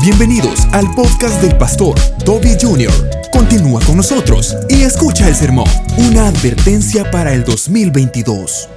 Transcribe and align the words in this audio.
Bienvenidos 0.00 0.60
al 0.72 0.86
podcast 0.94 1.42
del 1.42 1.56
pastor 1.58 1.98
Toby 2.24 2.50
Jr. 2.60 2.92
Continúa 3.32 3.80
con 3.84 3.96
nosotros 3.96 4.54
y 4.68 4.82
escucha 4.82 5.26
el 5.26 5.34
sermón, 5.34 5.68
una 5.96 6.28
advertencia 6.28 7.10
para 7.10 7.34
el 7.34 7.44
2022. 7.44 8.68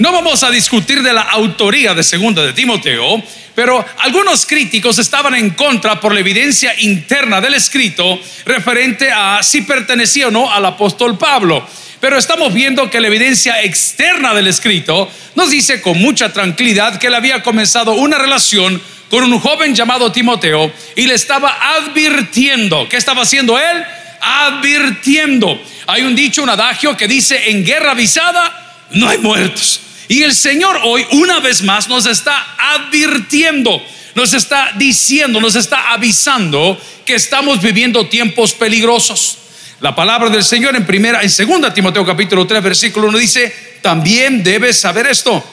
No 0.00 0.12
vamos 0.12 0.42
a 0.42 0.50
discutir 0.50 1.02
de 1.02 1.12
la 1.12 1.22
autoría 1.22 1.94
de 1.94 2.02
segunda 2.02 2.44
de 2.44 2.54
Timoteo, 2.54 3.22
pero 3.54 3.84
algunos 4.00 4.46
críticos 4.46 4.98
estaban 4.98 5.36
en 5.36 5.50
contra 5.50 6.00
por 6.00 6.12
la 6.12 6.20
evidencia 6.20 6.74
interna 6.80 7.40
del 7.40 7.54
escrito 7.54 8.18
referente 8.44 9.12
a 9.12 9.44
si 9.44 9.62
pertenecía 9.62 10.26
o 10.26 10.32
no 10.32 10.52
al 10.52 10.66
apóstol 10.66 11.16
Pablo. 11.16 11.64
Pero 12.00 12.18
estamos 12.18 12.52
viendo 12.52 12.90
que 12.90 13.00
la 13.00 13.06
evidencia 13.06 13.62
externa 13.62 14.34
del 14.34 14.48
escrito 14.48 15.08
nos 15.36 15.50
dice 15.50 15.80
con 15.80 15.98
mucha 15.98 16.32
tranquilidad 16.32 16.98
que 16.98 17.06
él 17.06 17.14
había 17.14 17.44
comenzado 17.44 17.92
una 17.94 18.18
relación 18.18 18.80
con 19.10 19.24
un 19.24 19.38
joven 19.40 19.74
llamado 19.74 20.12
Timoteo 20.12 20.72
y 20.96 21.06
le 21.06 21.14
estaba 21.14 21.56
advirtiendo. 21.76 22.88
¿Qué 22.88 22.96
estaba 22.96 23.22
haciendo 23.22 23.58
él? 23.58 23.84
Advirtiendo. 24.20 25.60
Hay 25.86 26.02
un 26.02 26.14
dicho, 26.14 26.42
un 26.42 26.50
adagio 26.50 26.96
que 26.96 27.08
dice, 27.08 27.50
en 27.50 27.64
guerra 27.64 27.92
avisada 27.92 28.86
no 28.90 29.08
hay 29.08 29.18
muertos. 29.18 29.80
Y 30.08 30.22
el 30.22 30.34
Señor 30.34 30.80
hoy 30.84 31.06
una 31.12 31.40
vez 31.40 31.62
más 31.62 31.88
nos 31.88 32.06
está 32.06 32.56
advirtiendo, 32.58 33.82
nos 34.14 34.32
está 34.32 34.72
diciendo, 34.76 35.40
nos 35.40 35.54
está 35.54 35.92
avisando 35.92 36.80
que 37.04 37.14
estamos 37.14 37.60
viviendo 37.60 38.06
tiempos 38.06 38.52
peligrosos. 38.54 39.38
La 39.80 39.94
palabra 39.94 40.28
del 40.28 40.42
Señor 40.42 40.74
en 40.76 40.86
primera, 40.86 41.22
en 41.22 41.30
segunda 41.30 41.72
Timoteo 41.72 42.04
capítulo 42.04 42.46
3 42.46 42.62
versículo 42.62 43.08
1 43.08 43.18
dice, 43.18 43.54
también 43.80 44.42
debes 44.42 44.80
saber 44.80 45.06
esto, 45.06 45.44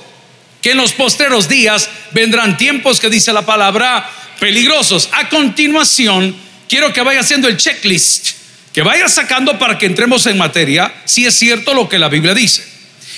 que 0.66 0.72
en 0.72 0.78
los 0.78 0.94
postreros 0.94 1.48
días 1.48 1.88
vendrán 2.10 2.58
tiempos 2.58 3.00
que 3.00 3.08
dice 3.08 3.32
la 3.32 3.46
palabra 3.46 4.10
peligrosos. 4.40 5.10
A 5.12 5.30
continuación, 5.30 6.36
quiero 6.68 6.92
que 6.92 7.04
vaya 7.04 7.20
haciendo 7.20 7.48
el 7.48 7.56
checklist, 7.56 8.30
que 8.74 8.82
vaya 8.82 9.08
sacando 9.08 9.60
para 9.60 9.78
que 9.78 9.86
entremos 9.86 10.26
en 10.26 10.40
materia, 10.40 10.92
si 11.06 11.24
es 11.28 11.36
cierto 11.38 11.76
lo 11.76 11.88
que 11.88 12.00
la 12.00 12.10
Biblia 12.10 12.34
dice. 12.34 12.68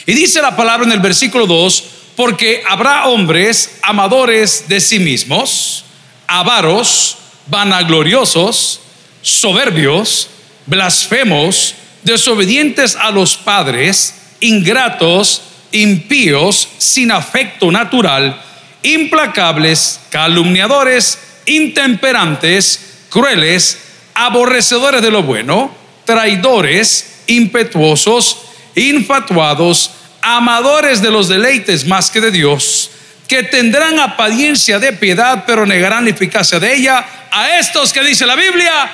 Y 0.05 0.13
dice 0.13 0.41
la 0.41 0.57
palabra 0.57 0.85
en 0.87 0.91
el 0.91 0.99
versículo 0.99 1.47
2, 1.47 1.83
porque 2.17 2.63
habrá 2.67 3.07
hombres 3.07 3.77
amadores 3.81 4.65
de 4.67 4.81
sí 4.81 4.99
mismos, 4.99 5.85
avaros, 6.27 7.17
vanagloriosos, 7.45 8.81
soberbios, 9.21 10.27
blasfemos, 10.65 11.75
desobedientes 12.03 12.97
a 12.97 13.09
los 13.09 13.37
padres, 13.37 14.15
ingratos, 14.41 15.43
impíos, 15.81 16.67
sin 16.77 17.11
afecto 17.11 17.71
natural, 17.71 18.41
implacables, 18.83 19.99
calumniadores, 20.09 21.19
intemperantes, 21.45 23.05
crueles, 23.09 23.79
aborrecedores 24.13 25.01
de 25.01 25.11
lo 25.11 25.23
bueno, 25.23 25.73
traidores, 26.05 27.21
impetuosos, 27.27 28.41
infatuados, 28.75 29.91
amadores 30.21 31.01
de 31.01 31.11
los 31.11 31.27
deleites 31.27 31.85
más 31.85 32.09
que 32.09 32.21
de 32.21 32.31
Dios, 32.31 32.91
que 33.27 33.43
tendrán 33.43 33.99
apariencia 33.99 34.79
de 34.79 34.93
piedad, 34.93 35.43
pero 35.45 35.65
negarán 35.65 36.05
la 36.05 36.11
eficacia 36.11 36.59
de 36.59 36.75
ella. 36.75 37.05
A 37.31 37.57
estos 37.57 37.91
que 37.91 38.03
dice 38.03 38.25
la 38.25 38.35
Biblia, 38.35 38.89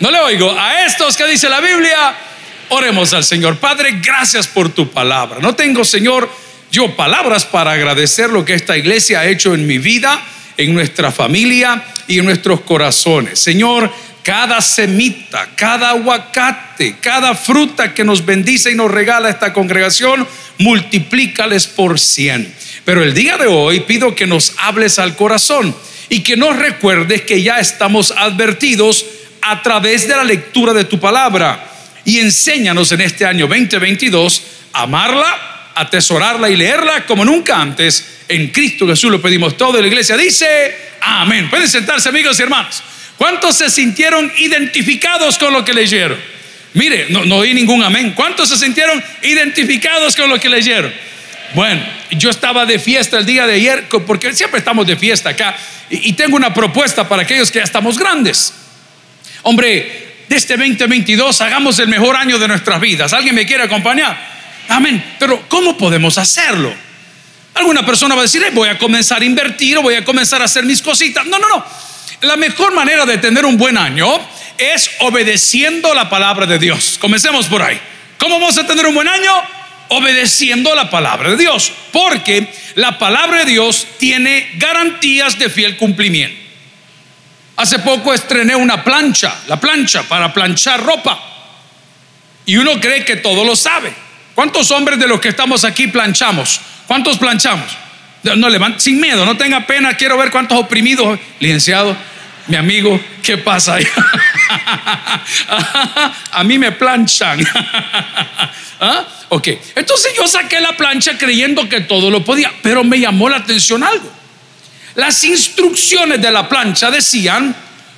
no 0.00 0.10
le 0.10 0.20
oigo, 0.20 0.50
a 0.58 0.84
estos 0.84 1.16
que 1.16 1.26
dice 1.26 1.48
la 1.48 1.60
Biblia, 1.60 2.14
oremos 2.68 3.12
al 3.12 3.24
Señor. 3.24 3.58
Padre, 3.58 4.00
gracias 4.02 4.46
por 4.46 4.68
tu 4.68 4.90
palabra. 4.90 5.40
No 5.40 5.54
tengo, 5.54 5.84
Señor, 5.84 6.28
yo 6.70 6.96
palabras 6.96 7.44
para 7.44 7.72
agradecer 7.72 8.30
lo 8.30 8.44
que 8.44 8.54
esta 8.54 8.76
iglesia 8.76 9.20
ha 9.20 9.26
hecho 9.26 9.54
en 9.54 9.66
mi 9.66 9.78
vida, 9.78 10.22
en 10.56 10.74
nuestra 10.74 11.10
familia 11.10 11.84
y 12.06 12.18
en 12.18 12.24
nuestros 12.24 12.62
corazones. 12.62 13.38
Señor, 13.38 13.92
cada 14.22 14.60
semita, 14.60 15.50
cada 15.56 15.90
aguacate, 15.90 16.96
cada 17.00 17.34
fruta 17.34 17.92
que 17.92 18.04
nos 18.04 18.24
bendice 18.24 18.70
y 18.70 18.74
nos 18.74 18.90
regala 18.90 19.28
esta 19.28 19.52
congregación, 19.52 20.26
multiplícales 20.58 21.66
por 21.66 21.98
cien. 21.98 22.52
Pero 22.84 23.02
el 23.02 23.14
día 23.14 23.36
de 23.36 23.46
hoy 23.46 23.80
pido 23.80 24.14
que 24.14 24.26
nos 24.26 24.54
hables 24.58 24.98
al 24.98 25.16
corazón 25.16 25.74
y 26.08 26.22
que 26.22 26.36
nos 26.36 26.56
recuerdes 26.56 27.22
que 27.22 27.42
ya 27.42 27.58
estamos 27.58 28.12
advertidos 28.12 29.04
a 29.40 29.62
través 29.62 30.06
de 30.06 30.16
la 30.16 30.24
lectura 30.24 30.72
de 30.72 30.84
tu 30.84 31.00
palabra. 31.00 31.71
Y 32.04 32.18
enséñanos 32.18 32.90
en 32.92 33.00
este 33.00 33.24
año 33.24 33.46
2022 33.46 34.42
a 34.72 34.82
amarla, 34.82 35.70
atesorarla 35.74 36.50
y 36.50 36.56
leerla 36.56 37.06
como 37.06 37.24
nunca 37.24 37.60
antes. 37.60 38.24
En 38.28 38.48
Cristo 38.48 38.86
Jesús 38.86 39.10
lo 39.10 39.20
pedimos 39.20 39.56
todo. 39.56 39.80
la 39.80 39.86
iglesia 39.86 40.16
dice, 40.16 40.76
amén. 41.00 41.48
Pueden 41.50 41.68
sentarse 41.68 42.08
amigos 42.08 42.38
y 42.38 42.42
hermanos. 42.42 42.82
¿Cuántos 43.16 43.56
se 43.56 43.70
sintieron 43.70 44.32
identificados 44.38 45.38
con 45.38 45.52
lo 45.52 45.64
que 45.64 45.72
leyeron? 45.72 46.18
Mire, 46.74 47.06
no, 47.10 47.24
no 47.24 47.36
oí 47.36 47.54
ningún 47.54 47.82
amén. 47.82 48.14
¿Cuántos 48.16 48.48
se 48.48 48.56
sintieron 48.56 49.02
identificados 49.22 50.16
con 50.16 50.28
lo 50.30 50.40
que 50.40 50.48
leyeron? 50.48 50.92
Bueno, 51.54 51.82
yo 52.12 52.30
estaba 52.30 52.64
de 52.64 52.78
fiesta 52.78 53.18
el 53.18 53.26
día 53.26 53.46
de 53.46 53.54
ayer, 53.54 53.84
porque 54.06 54.32
siempre 54.32 54.58
estamos 54.58 54.86
de 54.86 54.96
fiesta 54.96 55.30
acá, 55.30 55.56
y, 55.90 56.14
tengo 56.14 56.36
una 56.36 56.54
propuesta 56.54 57.06
para 57.06 57.22
aquellos 57.22 57.50
que 57.50 57.58
ya 57.58 57.64
estamos 57.64 57.98
grandes. 57.98 58.54
Hombre, 59.42 60.11
de 60.28 60.36
este 60.36 60.56
2022 60.56 61.40
hagamos 61.40 61.78
el 61.78 61.88
mejor 61.88 62.16
año 62.16 62.38
de 62.38 62.48
nuestras 62.48 62.80
vidas. 62.80 63.12
¿Alguien 63.12 63.34
me 63.34 63.46
quiere 63.46 63.64
acompañar? 63.64 64.16
Amén. 64.68 65.02
Pero 65.18 65.48
¿cómo 65.48 65.76
podemos 65.76 66.18
hacerlo? 66.18 66.72
Alguna 67.54 67.84
persona 67.84 68.14
va 68.14 68.22
a 68.22 68.24
decir, 68.24 68.42
voy 68.52 68.68
a 68.68 68.78
comenzar 68.78 69.22
a 69.22 69.24
invertir 69.24 69.76
o 69.78 69.82
voy 69.82 69.94
a 69.94 70.04
comenzar 70.04 70.40
a 70.40 70.46
hacer 70.46 70.64
mis 70.64 70.80
cositas. 70.80 71.26
No, 71.26 71.38
no, 71.38 71.48
no. 71.48 71.64
La 72.22 72.36
mejor 72.36 72.72
manera 72.72 73.04
de 73.04 73.18
tener 73.18 73.44
un 73.44 73.56
buen 73.56 73.76
año 73.76 74.08
es 74.56 74.90
obedeciendo 75.00 75.92
la 75.94 76.08
palabra 76.08 76.46
de 76.46 76.58
Dios. 76.58 76.96
Comencemos 77.00 77.46
por 77.46 77.62
ahí. 77.62 77.78
¿Cómo 78.16 78.38
vamos 78.38 78.56
a 78.58 78.66
tener 78.66 78.86
un 78.86 78.94
buen 78.94 79.08
año? 79.08 79.32
Obedeciendo 79.88 80.74
la 80.74 80.88
palabra 80.88 81.30
de 81.30 81.36
Dios. 81.36 81.72
Porque 81.92 82.52
la 82.76 82.98
palabra 82.98 83.40
de 83.40 83.46
Dios 83.46 83.86
tiene 83.98 84.52
garantías 84.54 85.38
de 85.38 85.50
fiel 85.50 85.76
cumplimiento. 85.76 86.41
Hace 87.56 87.78
poco 87.80 88.14
estrené 88.14 88.56
una 88.56 88.82
plancha, 88.82 89.34
la 89.46 89.60
plancha 89.60 90.02
para 90.04 90.32
planchar 90.32 90.82
ropa. 90.82 91.18
Y 92.46 92.56
uno 92.56 92.80
cree 92.80 93.04
que 93.04 93.16
todo 93.16 93.44
lo 93.44 93.54
sabe. 93.54 93.92
¿Cuántos 94.34 94.70
hombres 94.70 94.98
de 94.98 95.06
los 95.06 95.20
que 95.20 95.28
estamos 95.28 95.64
aquí 95.64 95.86
planchamos? 95.88 96.60
¿Cuántos 96.86 97.18
planchamos? 97.18 97.66
No 98.22 98.48
levante, 98.48 98.80
sin 98.80 99.00
miedo, 99.00 99.24
no 99.26 99.36
tenga 99.36 99.66
pena. 99.66 99.94
Quiero 99.94 100.16
ver 100.16 100.30
cuántos 100.30 100.58
oprimidos, 100.58 101.18
licenciado, 101.40 101.96
mi 102.46 102.56
amigo, 102.56 103.00
¿qué 103.22 103.38
pasa 103.38 103.74
ahí? 103.74 103.86
A 106.32 106.44
mí 106.44 106.58
me 106.58 106.72
planchan. 106.72 107.40
¿Ah? 108.80 109.04
Ok, 109.28 109.48
entonces 109.76 110.12
yo 110.16 110.26
saqué 110.26 110.60
la 110.60 110.76
plancha 110.76 111.16
creyendo 111.16 111.68
que 111.68 111.80
todo 111.82 112.10
lo 112.10 112.24
podía, 112.24 112.52
pero 112.62 112.82
me 112.84 112.98
llamó 112.98 113.28
la 113.28 113.36
atención 113.38 113.82
algo. 113.84 114.21
Las 114.94 115.24
instrucciones 115.24 116.20
de 116.20 116.30
la 116.30 116.48
plancha 116.48 116.90
decían, 116.90 117.54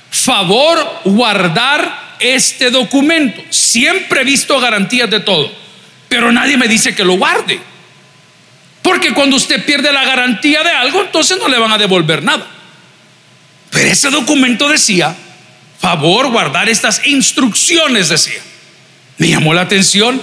favor 0.09 1.01
guardar 1.05 2.15
este 2.19 2.71
documento. 2.71 3.41
Siempre 3.49 4.21
he 4.21 4.23
visto 4.23 4.59
garantías 4.59 5.09
de 5.09 5.19
todo, 5.19 5.51
pero 6.07 6.31
nadie 6.31 6.57
me 6.57 6.67
dice 6.67 6.95
que 6.95 7.03
lo 7.03 7.17
guarde. 7.17 7.59
Porque 8.81 9.13
cuando 9.13 9.35
usted 9.35 9.65
pierde 9.65 9.91
la 9.91 10.05
garantía 10.05 10.63
de 10.63 10.69
algo, 10.69 11.01
entonces 11.01 11.37
no 11.39 11.47
le 11.47 11.57
van 11.57 11.71
a 11.71 11.77
devolver 11.77 12.23
nada. 12.23 12.45
Pero 13.71 13.89
ese 13.89 14.09
documento 14.09 14.69
decía, 14.69 15.15
favor 15.79 16.29
guardar 16.29 16.69
estas 16.69 17.05
instrucciones, 17.07 18.09
decía. 18.09 18.41
Me 19.17 19.29
llamó 19.29 19.53
la 19.53 19.61
atención 19.61 20.21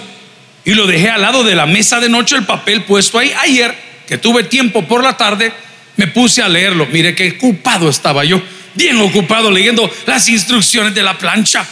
y 0.64 0.74
lo 0.74 0.86
dejé 0.86 1.10
al 1.10 1.22
lado 1.22 1.42
de 1.42 1.54
la 1.54 1.66
mesa 1.66 1.98
de 2.00 2.08
noche, 2.08 2.36
el 2.36 2.44
papel 2.44 2.84
puesto 2.84 3.18
ahí. 3.18 3.32
Ayer, 3.40 3.76
que 4.06 4.16
tuve 4.16 4.44
tiempo 4.44 4.86
por 4.86 5.02
la 5.02 5.16
tarde, 5.16 5.52
me 6.02 6.08
puse 6.08 6.42
a 6.42 6.48
leerlo. 6.48 6.86
Mire 6.86 7.14
qué 7.14 7.30
ocupado 7.38 7.88
estaba 7.88 8.24
yo, 8.24 8.42
bien 8.74 9.00
ocupado 9.00 9.52
leyendo 9.52 9.88
las 10.06 10.28
instrucciones 10.28 10.94
de 10.94 11.02
la 11.02 11.16
plancha. 11.16 11.64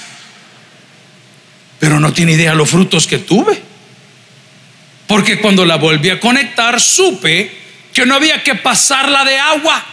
Pero 1.81 1.99
no 1.99 2.13
tiene 2.13 2.33
idea 2.33 2.55
los 2.55 2.71
frutos 2.71 3.09
que 3.09 3.19
tuve. 3.19 3.61
Porque 5.09 5.41
cuando 5.41 5.65
la 5.65 5.77
volví 5.77 6.11
a 6.11 6.21
conectar, 6.21 6.81
supe 6.81 7.51
que 7.93 8.07
no 8.07 8.15
había 8.15 8.45
que 8.45 8.55
pasarla 8.55 9.25
de 9.25 9.37
agua 9.37 9.85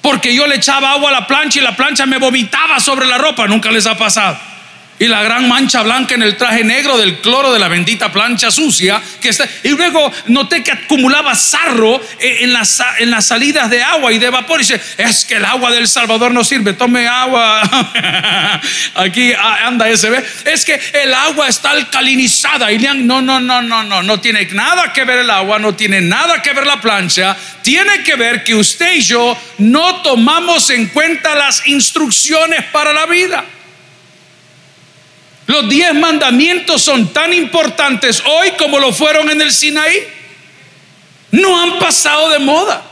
porque 0.00 0.34
yo 0.34 0.46
le 0.46 0.56
echaba 0.56 0.92
agua 0.92 1.10
a 1.10 1.12
la 1.12 1.26
plancha 1.26 1.60
y 1.60 1.62
la 1.62 1.76
plancha 1.76 2.06
me 2.06 2.18
vomitaba 2.18 2.80
sobre 2.80 3.06
la 3.06 3.18
ropa, 3.18 3.46
nunca 3.46 3.70
les 3.70 3.86
ha 3.86 3.96
pasado. 3.96 4.38
Y 4.98 5.06
la 5.06 5.22
gran 5.22 5.48
mancha 5.48 5.82
blanca 5.82 6.14
en 6.14 6.22
el 6.22 6.36
traje 6.36 6.64
negro 6.64 6.98
del 6.98 7.20
cloro 7.20 7.52
de 7.52 7.58
la 7.58 7.68
bendita 7.68 8.12
plancha 8.12 8.50
sucia 8.50 9.00
que 9.20 9.28
está 9.28 9.48
y 9.62 9.70
luego 9.70 10.12
noté 10.26 10.62
que 10.62 10.72
acumulaba 10.72 11.34
sarro 11.34 12.00
en 12.18 12.52
las, 12.52 12.82
en 12.98 13.10
las 13.10 13.26
salidas 13.26 13.70
de 13.70 13.82
agua 13.82 14.12
y 14.12 14.18
de 14.18 14.30
vapor. 14.30 14.60
Y 14.60 14.62
dice 14.62 14.80
es 14.96 15.24
que 15.24 15.36
el 15.36 15.44
agua 15.44 15.70
del 15.70 15.86
Salvador 15.86 16.32
no 16.32 16.44
sirve 16.44 16.72
tome 16.72 17.06
agua 17.06 17.62
aquí 18.94 19.32
anda 19.34 19.88
ese 19.88 20.08
es 20.44 20.64
que 20.64 20.80
el 20.94 21.14
agua 21.14 21.48
está 21.48 21.70
alcalinizada 21.70 22.72
y 22.72 22.78
no 22.78 23.22
no 23.22 23.40
no 23.40 23.62
no 23.62 23.82
no 23.82 24.02
no 24.02 24.20
tiene 24.20 24.46
nada 24.46 24.92
que 24.92 25.04
ver 25.04 25.18
el 25.18 25.30
agua 25.30 25.58
no 25.58 25.74
tiene 25.74 26.00
nada 26.00 26.42
que 26.42 26.52
ver 26.52 26.66
la 26.66 26.80
plancha. 26.80 27.36
Tiene 27.62 28.02
que 28.02 28.16
ver 28.16 28.44
que 28.44 28.54
usted 28.54 28.94
y 28.94 29.02
yo 29.02 29.36
no 29.58 30.02
tomamos 30.02 30.70
en 30.70 30.86
cuenta 30.88 31.34
las 31.34 31.66
instrucciones 31.66 32.64
para 32.72 32.92
la 32.92 33.06
vida 33.06 33.44
los 35.48 35.66
diez 35.66 35.94
mandamientos 35.94 36.82
son 36.82 37.08
tan 37.08 37.32
importantes 37.32 38.22
hoy 38.26 38.50
como 38.58 38.78
lo 38.78 38.92
fueron 38.92 39.30
en 39.30 39.40
el 39.40 39.50
Sinaí. 39.50 40.06
No 41.30 41.62
han 41.62 41.78
pasado 41.78 42.28
de 42.28 42.38
moda. 42.38 42.82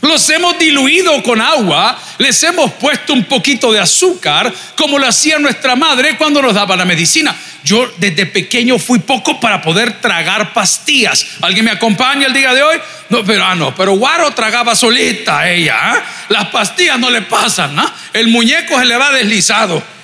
Los 0.00 0.30
hemos 0.30 0.58
diluido 0.58 1.22
con 1.22 1.42
agua, 1.42 1.98
les 2.16 2.42
hemos 2.42 2.72
puesto 2.72 3.12
un 3.12 3.24
poquito 3.24 3.70
de 3.70 3.80
azúcar, 3.80 4.50
como 4.76 4.98
lo 4.98 5.06
hacía 5.06 5.38
nuestra 5.38 5.76
madre 5.76 6.16
cuando 6.16 6.40
nos 6.40 6.54
daba 6.54 6.74
la 6.74 6.86
medicina. 6.86 7.36
Yo 7.62 7.86
desde 7.98 8.24
pequeño 8.24 8.78
fui 8.78 9.00
poco 9.00 9.38
para 9.38 9.60
poder 9.60 10.00
tragar 10.00 10.54
pastillas. 10.54 11.26
¿Alguien 11.42 11.66
me 11.66 11.72
acompaña 11.72 12.28
el 12.28 12.32
día 12.32 12.54
de 12.54 12.62
hoy? 12.62 12.78
No, 13.10 13.22
pero 13.24 13.44
ah, 13.44 13.54
no, 13.54 13.74
pero 13.74 13.92
Guaro 13.92 14.30
tragaba 14.30 14.74
solita 14.74 15.50
ella. 15.50 15.76
¿ah? 15.78 16.02
Las 16.30 16.46
pastillas 16.46 16.98
no 16.98 17.10
le 17.10 17.22
pasan, 17.22 17.78
¿ah? 17.78 17.94
el 18.14 18.28
muñeco 18.28 18.78
se 18.78 18.86
le 18.86 18.96
va 18.96 19.12
deslizado. 19.12 19.95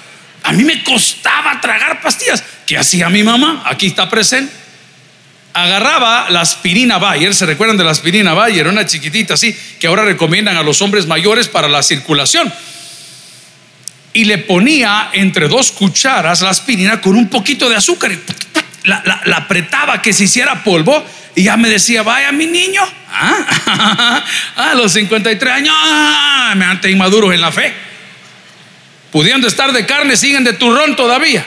A 0.45 0.53
mí 0.53 0.65
me 0.65 0.83
costaba 0.83 1.61
tragar 1.61 2.01
pastillas. 2.01 2.43
¿Qué 2.67 2.77
hacía 2.77 3.09
mi 3.09 3.23
mamá? 3.23 3.63
Aquí 3.67 3.87
está 3.87 4.09
presente. 4.09 4.53
Agarraba 5.55 6.31
la 6.31 6.41
aspirina 6.41 6.99
Bayer, 6.99 7.35
¿se 7.35 7.45
recuerdan 7.45 7.77
de 7.77 7.85
la 7.85 7.91
aspirina 7.91 8.33
Bayer? 8.33 8.67
Una 8.67 8.87
chiquitita 8.87 9.35
así, 9.35 9.55
que 9.79 9.87
ahora 9.87 10.05
recomiendan 10.05 10.57
a 10.57 10.63
los 10.63 10.81
hombres 10.81 11.07
mayores 11.07 11.49
para 11.49 11.69
la 11.69 11.83
circulación. 11.83 12.53
Y 14.15 14.25
le 14.25 14.39
ponía 14.39 15.11
entre 15.13 15.49
dos 15.49 15.71
cucharas 15.73 16.41
la 16.41 16.51
aspirina 16.51 17.01
con 17.01 17.17
un 17.17 17.29
poquito 17.29 17.69
de 17.69 17.77
azúcar. 17.77 18.13
La, 18.85 19.21
apretaba 19.37 20.01
que 20.01 20.13
se 20.13 20.25
hiciera 20.25 20.65
polvo 20.65 21.05
y 21.35 21.45
ya 21.45 21.57
me 21.57 21.69
decía, 21.69 22.03
vaya 22.03 22.33
mi 22.33 22.47
niño, 22.47 22.83
¿Ah? 23.13 24.25
a 24.57 24.75
los 24.75 24.93
53 24.93 25.53
años, 25.53 25.75
ah, 25.79 26.55
me 26.57 26.65
ante 26.65 26.91
inmaduros 26.91 27.33
en 27.33 27.41
la 27.41 27.53
fe 27.53 27.92
pudiendo 29.13 29.47
estar 29.47 29.73
de 29.73 29.87
carne, 29.87 30.17
siguen 30.17 30.43
de 30.43 30.55
turrón 30.55 30.97
todavía. 30.97 31.47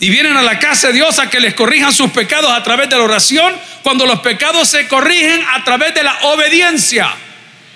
Y 0.00 0.10
vienen 0.10 0.36
a 0.36 0.42
la 0.42 0.58
casa 0.58 0.88
de 0.88 0.94
Dios 0.94 1.18
a 1.18 1.30
que 1.30 1.40
les 1.40 1.54
corrijan 1.54 1.92
sus 1.92 2.10
pecados 2.10 2.50
a 2.50 2.62
través 2.62 2.90
de 2.90 2.96
la 2.96 3.04
oración, 3.04 3.54
cuando 3.82 4.04
los 4.04 4.20
pecados 4.20 4.68
se 4.68 4.88
corrigen 4.88 5.42
a 5.54 5.62
través 5.62 5.94
de 5.94 6.02
la 6.02 6.18
obediencia. 6.22 7.14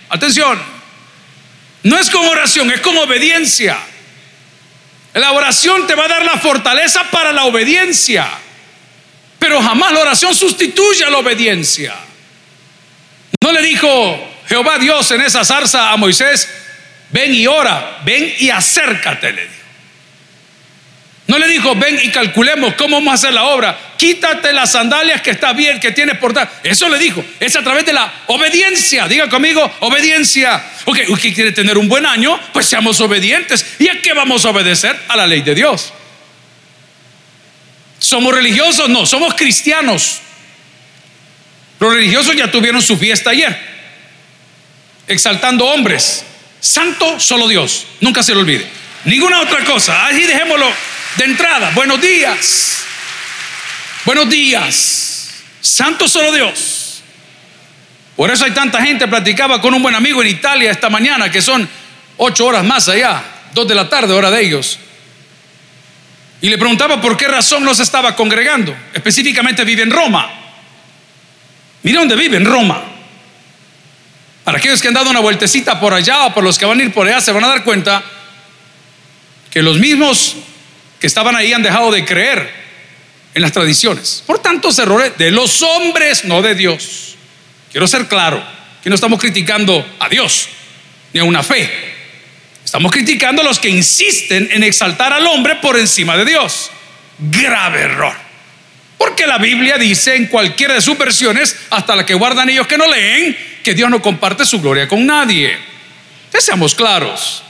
Atención, 0.08 0.60
no 1.84 1.98
es 1.98 2.10
con 2.10 2.26
oración, 2.26 2.70
es 2.70 2.80
con 2.80 2.96
obediencia. 2.98 3.78
La 5.12 5.30
oración 5.32 5.86
te 5.86 5.94
va 5.94 6.06
a 6.06 6.08
dar 6.08 6.24
la 6.24 6.38
fortaleza 6.38 7.04
para 7.10 7.32
la 7.32 7.44
obediencia, 7.44 8.28
pero 9.38 9.62
jamás 9.62 9.92
la 9.92 10.00
oración 10.00 10.34
sustituye 10.34 11.04
a 11.04 11.10
la 11.10 11.18
obediencia. 11.18 11.94
No 13.40 13.52
le 13.52 13.62
dijo 13.62 14.32
Jehová 14.48 14.78
Dios 14.78 15.08
en 15.12 15.20
esa 15.20 15.44
zarza 15.44 15.92
a 15.92 15.96
Moisés, 15.96 16.48
ven 17.14 17.32
y 17.32 17.46
ora, 17.46 18.00
ven 18.04 18.34
y 18.40 18.50
acércate, 18.50 19.32
le 19.32 19.42
dijo. 19.42 19.54
No 21.28 21.38
le 21.38 21.46
dijo, 21.46 21.74
ven 21.76 21.98
y 22.02 22.10
calculemos 22.10 22.74
cómo 22.74 22.96
vamos 22.96 23.12
a 23.12 23.14
hacer 23.14 23.32
la 23.32 23.44
obra. 23.44 23.78
Quítate 23.96 24.52
las 24.52 24.72
sandalias 24.72 25.22
que 25.22 25.30
está 25.30 25.52
bien, 25.52 25.78
que 25.78 25.92
tienes 25.92 26.18
por 26.18 26.34
dar. 26.34 26.50
Eso 26.64 26.88
le 26.88 26.98
dijo. 26.98 27.24
Es 27.38 27.54
a 27.54 27.62
través 27.62 27.86
de 27.86 27.92
la 27.92 28.12
obediencia. 28.26 29.06
Diga 29.06 29.28
conmigo, 29.28 29.72
obediencia. 29.80 30.62
Ok, 30.84 30.98
usted 31.08 31.32
quiere 31.32 31.52
tener 31.52 31.78
un 31.78 31.88
buen 31.88 32.04
año, 32.04 32.38
pues 32.52 32.66
seamos 32.66 33.00
obedientes. 33.00 33.64
¿Y 33.78 33.88
a 33.88 34.02
qué 34.02 34.12
vamos 34.12 34.44
a 34.44 34.50
obedecer? 34.50 34.98
A 35.08 35.16
la 35.16 35.26
ley 35.26 35.40
de 35.42 35.54
Dios. 35.54 35.92
¿Somos 38.00 38.34
religiosos? 38.34 38.88
No, 38.90 39.06
somos 39.06 39.34
cristianos. 39.34 40.18
Los 41.78 41.94
religiosos 41.94 42.34
ya 42.34 42.50
tuvieron 42.50 42.82
su 42.82 42.98
fiesta 42.98 43.30
ayer, 43.30 43.56
exaltando 45.06 45.64
hombres. 45.64 46.24
Santo 46.64 47.20
solo 47.20 47.46
Dios, 47.46 47.86
nunca 48.00 48.22
se 48.22 48.32
lo 48.32 48.40
olvide. 48.40 48.66
Ninguna 49.04 49.42
otra 49.42 49.62
cosa. 49.66 50.06
Así 50.06 50.22
dejémoslo 50.22 50.66
de 51.18 51.24
entrada. 51.26 51.70
Buenos 51.74 52.00
días. 52.00 52.78
Buenos 54.06 54.30
días. 54.30 55.28
Santo 55.60 56.08
solo 56.08 56.32
Dios. 56.32 57.02
Por 58.16 58.30
eso 58.30 58.46
hay 58.46 58.52
tanta 58.52 58.80
gente. 58.80 59.06
Platicaba 59.06 59.60
con 59.60 59.74
un 59.74 59.82
buen 59.82 59.94
amigo 59.94 60.22
en 60.22 60.28
Italia 60.28 60.70
esta 60.70 60.88
mañana, 60.88 61.30
que 61.30 61.42
son 61.42 61.68
ocho 62.16 62.46
horas 62.46 62.64
más 62.64 62.88
allá, 62.88 63.22
dos 63.52 63.68
de 63.68 63.74
la 63.74 63.90
tarde, 63.90 64.14
hora 64.14 64.30
de 64.30 64.42
ellos. 64.42 64.78
Y 66.40 66.48
le 66.48 66.56
preguntaba 66.56 66.98
por 66.98 67.18
qué 67.18 67.28
razón 67.28 67.62
no 67.62 67.74
se 67.74 67.82
estaba 67.82 68.16
congregando. 68.16 68.74
Específicamente 68.94 69.64
vive 69.64 69.82
en 69.82 69.90
Roma. 69.90 70.32
Mira 71.82 71.98
dónde 71.98 72.16
vive, 72.16 72.38
en 72.38 72.46
Roma. 72.46 72.93
Para 74.44 74.58
aquellos 74.58 74.82
que 74.82 74.88
han 74.88 74.94
dado 74.94 75.10
una 75.10 75.20
vueltecita 75.20 75.80
por 75.80 75.94
allá 75.94 76.26
o 76.26 76.34
por 76.34 76.44
los 76.44 76.58
que 76.58 76.66
van 76.66 76.78
a 76.78 76.82
ir 76.82 76.92
por 76.92 77.06
allá, 77.08 77.20
se 77.20 77.32
van 77.32 77.44
a 77.44 77.48
dar 77.48 77.64
cuenta 77.64 78.04
que 79.50 79.62
los 79.62 79.78
mismos 79.78 80.36
que 81.00 81.06
estaban 81.06 81.34
ahí 81.34 81.52
han 81.52 81.62
dejado 81.62 81.90
de 81.90 82.04
creer 82.04 82.52
en 83.32 83.42
las 83.42 83.52
tradiciones. 83.52 84.22
Por 84.26 84.40
tantos 84.40 84.78
errores 84.78 85.16
de 85.16 85.30
los 85.30 85.62
hombres, 85.62 86.24
no 86.26 86.42
de 86.42 86.54
Dios. 86.54 87.16
Quiero 87.72 87.86
ser 87.86 88.06
claro, 88.06 88.44
que 88.82 88.90
no 88.90 88.94
estamos 88.94 89.18
criticando 89.18 89.84
a 89.98 90.08
Dios 90.08 90.48
ni 91.14 91.20
a 91.20 91.24
una 91.24 91.42
fe. 91.42 91.70
Estamos 92.64 92.92
criticando 92.92 93.40
a 93.40 93.44
los 93.44 93.58
que 93.58 93.68
insisten 93.70 94.48
en 94.50 94.62
exaltar 94.62 95.12
al 95.12 95.26
hombre 95.26 95.56
por 95.56 95.78
encima 95.78 96.16
de 96.16 96.24
Dios. 96.26 96.70
Grave 97.18 97.82
error. 97.82 98.14
Porque 98.98 99.26
la 99.26 99.38
Biblia 99.38 99.78
dice 99.78 100.16
en 100.16 100.26
cualquiera 100.26 100.74
de 100.74 100.80
sus 100.80 100.98
versiones, 100.98 101.56
hasta 101.70 101.96
la 101.96 102.04
que 102.04 102.14
guardan 102.14 102.48
ellos 102.48 102.66
que 102.66 102.76
no 102.76 102.90
leen, 102.90 103.36
que 103.64 103.74
Dios 103.74 103.90
no 103.90 104.00
comparte 104.00 104.44
su 104.44 104.60
gloria 104.60 104.86
con 104.86 105.04
nadie. 105.04 105.58
seamos 106.38 106.74
claros. 106.74 107.42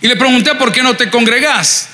Y 0.00 0.08
le 0.08 0.16
pregunté, 0.16 0.54
¿por 0.54 0.72
qué 0.72 0.82
no 0.82 0.96
te 0.96 1.10
congregas? 1.10 1.90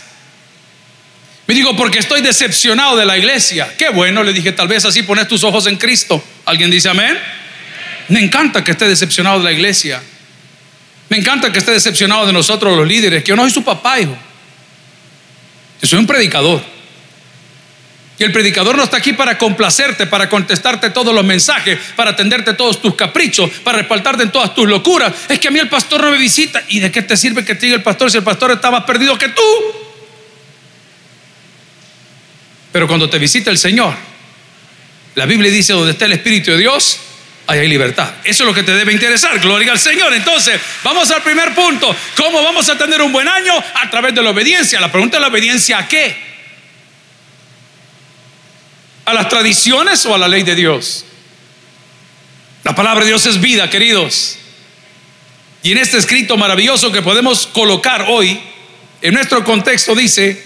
Me 1.46 1.54
digo, 1.54 1.76
porque 1.76 1.98
estoy 1.98 2.22
decepcionado 2.22 2.96
de 2.96 3.04
la 3.04 3.18
iglesia. 3.18 3.74
Qué 3.76 3.90
bueno, 3.90 4.22
le 4.22 4.32
dije, 4.32 4.52
tal 4.52 4.68
vez 4.68 4.84
así 4.84 5.02
pones 5.02 5.28
tus 5.28 5.42
ojos 5.44 5.66
en 5.66 5.76
Cristo. 5.76 6.22
¿Alguien 6.46 6.70
dice 6.70 6.88
amén? 6.88 7.18
Me 8.08 8.20
encanta 8.20 8.62
que 8.62 8.70
esté 8.70 8.86
decepcionado 8.86 9.38
de 9.38 9.44
la 9.44 9.52
iglesia. 9.52 10.00
Me 11.08 11.18
encanta 11.18 11.52
que 11.52 11.58
esté 11.58 11.72
decepcionado 11.72 12.26
de 12.26 12.32
nosotros 12.32 12.76
los 12.76 12.86
líderes, 12.86 13.24
que 13.24 13.30
yo 13.30 13.36
no 13.36 13.42
soy 13.42 13.50
su 13.50 13.64
papá, 13.64 14.00
hijo. 14.00 14.16
Yo 15.82 15.88
soy 15.88 15.98
un 15.98 16.06
predicador. 16.06 16.73
Y 18.16 18.22
el 18.22 18.30
predicador 18.30 18.76
no 18.76 18.84
está 18.84 18.98
aquí 18.98 19.12
para 19.12 19.36
complacerte, 19.36 20.06
para 20.06 20.28
contestarte 20.28 20.90
todos 20.90 21.12
los 21.12 21.24
mensajes, 21.24 21.78
para 21.96 22.10
atenderte 22.10 22.54
todos 22.54 22.80
tus 22.80 22.94
caprichos, 22.94 23.50
para 23.64 23.78
respaldarte 23.78 24.22
en 24.22 24.30
todas 24.30 24.54
tus 24.54 24.68
locuras. 24.68 25.12
Es 25.28 25.40
que 25.40 25.48
a 25.48 25.50
mí 25.50 25.58
el 25.58 25.68
pastor 25.68 26.00
no 26.00 26.12
me 26.12 26.18
visita. 26.18 26.62
¿Y 26.68 26.78
de 26.78 26.92
qué 26.92 27.02
te 27.02 27.16
sirve 27.16 27.44
que 27.44 27.56
te 27.56 27.66
diga 27.66 27.76
el 27.76 27.82
pastor 27.82 28.10
si 28.10 28.18
el 28.18 28.22
pastor 28.22 28.52
está 28.52 28.70
más 28.70 28.84
perdido 28.84 29.18
que 29.18 29.30
tú? 29.30 29.42
Pero 32.70 32.86
cuando 32.86 33.10
te 33.10 33.18
visita 33.18 33.50
el 33.50 33.58
Señor, 33.58 33.94
la 35.16 35.26
Biblia 35.26 35.50
dice, 35.50 35.72
donde 35.72 35.92
está 35.92 36.04
el 36.04 36.12
Espíritu 36.12 36.52
de 36.52 36.58
Dios, 36.58 37.00
ahí 37.48 37.58
hay 37.60 37.68
libertad. 37.68 38.14
Eso 38.22 38.44
es 38.44 38.46
lo 38.46 38.54
que 38.54 38.62
te 38.62 38.74
debe 38.74 38.92
interesar. 38.92 39.40
Gloria 39.40 39.72
al 39.72 39.78
Señor. 39.80 40.14
Entonces, 40.14 40.60
vamos 40.84 41.10
al 41.10 41.22
primer 41.22 41.52
punto. 41.52 41.94
¿Cómo 42.16 42.44
vamos 42.44 42.68
a 42.68 42.78
tener 42.78 43.02
un 43.02 43.12
buen 43.12 43.26
año? 43.26 43.52
A 43.74 43.90
través 43.90 44.14
de 44.14 44.22
la 44.22 44.30
obediencia. 44.30 44.80
La 44.80 44.92
pregunta 44.92 45.16
es 45.16 45.20
la 45.20 45.28
obediencia 45.28 45.78
a 45.78 45.88
qué? 45.88 46.33
¿A 49.04 49.12
las 49.12 49.28
tradiciones 49.28 50.04
o 50.06 50.14
a 50.14 50.18
la 50.18 50.28
ley 50.28 50.42
de 50.42 50.54
Dios? 50.54 51.04
La 52.62 52.74
palabra 52.74 53.04
de 53.04 53.10
Dios 53.10 53.26
es 53.26 53.40
vida, 53.40 53.68
queridos. 53.68 54.38
Y 55.62 55.72
en 55.72 55.78
este 55.78 55.98
escrito 55.98 56.36
maravilloso 56.36 56.90
que 56.90 57.02
podemos 57.02 57.46
colocar 57.46 58.06
hoy, 58.08 58.40
en 59.02 59.14
nuestro 59.14 59.44
contexto 59.44 59.94
dice, 59.94 60.42